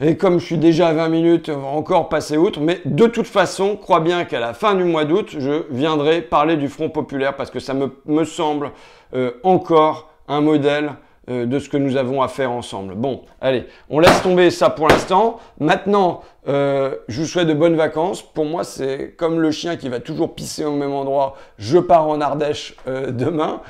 Et 0.00 0.16
comme 0.16 0.40
je 0.40 0.46
suis 0.46 0.58
déjà 0.58 0.88
à 0.88 0.92
20 0.94 1.08
minutes, 1.10 1.48
on 1.48 1.60
va 1.60 1.68
encore 1.68 2.08
passer 2.08 2.36
outre. 2.36 2.60
Mais 2.60 2.80
de 2.84 3.06
toute 3.06 3.28
façon, 3.28 3.76
crois 3.76 4.00
bien 4.00 4.24
qu'à 4.24 4.40
la 4.40 4.52
fin 4.52 4.74
du 4.74 4.82
mois 4.82 5.04
d'août, 5.04 5.36
je 5.38 5.62
viendrai 5.70 6.22
parler 6.22 6.56
du 6.56 6.68
Front 6.68 6.88
Populaire 6.88 7.36
parce 7.36 7.52
que 7.52 7.60
ça 7.60 7.74
me, 7.74 8.24
semble 8.24 8.72
euh, 9.14 9.32
encore 9.44 10.10
un 10.26 10.40
modèle 10.40 10.94
euh, 11.30 11.46
de 11.46 11.60
ce 11.60 11.68
que 11.68 11.76
nous 11.76 11.96
avons 11.96 12.20
à 12.20 12.26
faire 12.26 12.50
ensemble. 12.50 12.96
Bon, 12.96 13.22
allez, 13.40 13.68
on 13.88 14.00
laisse 14.00 14.20
tomber 14.22 14.50
ça 14.50 14.70
pour 14.70 14.88
l'instant. 14.88 15.38
Maintenant, 15.60 16.22
euh, 16.48 16.96
je 17.06 17.20
vous 17.20 17.28
souhaite 17.28 17.46
de 17.46 17.54
bonnes 17.54 17.76
vacances. 17.76 18.22
Pour 18.22 18.44
moi, 18.44 18.64
c'est 18.64 19.14
comme 19.16 19.40
le 19.40 19.52
chien 19.52 19.76
qui 19.76 19.88
va 19.88 20.00
toujours 20.00 20.34
pisser 20.34 20.64
au 20.64 20.72
même 20.72 20.92
endroit. 20.92 21.36
Je 21.58 21.78
pars 21.78 22.08
en 22.08 22.20
Ardèche 22.20 22.74
euh, 22.88 23.12
demain. 23.12 23.60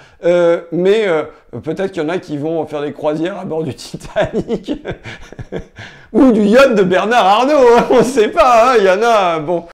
mais 0.72 1.06
peut-être 1.62 1.92
qu'il 1.92 2.02
y 2.02 2.06
en 2.06 2.08
a 2.08 2.16
qui 2.16 2.38
vont 2.38 2.64
faire 2.64 2.80
des 2.80 2.94
croisières 2.94 3.38
à 3.38 3.44
bord 3.44 3.64
du 3.64 3.74
Titanic. 3.74 4.72
Ou 6.14 6.32
du 6.32 6.44
yacht 6.44 6.74
de 6.74 6.82
Bernard 6.84 7.26
Arnault. 7.26 7.68
Hein, 7.76 7.84
on 7.90 7.98
ne 7.98 8.02
sait 8.02 8.28
pas. 8.28 8.72
Hein, 8.72 8.76
il 8.78 8.84
y 8.84 8.90
en 8.90 9.02
a. 9.02 9.40
Bon. 9.40 9.66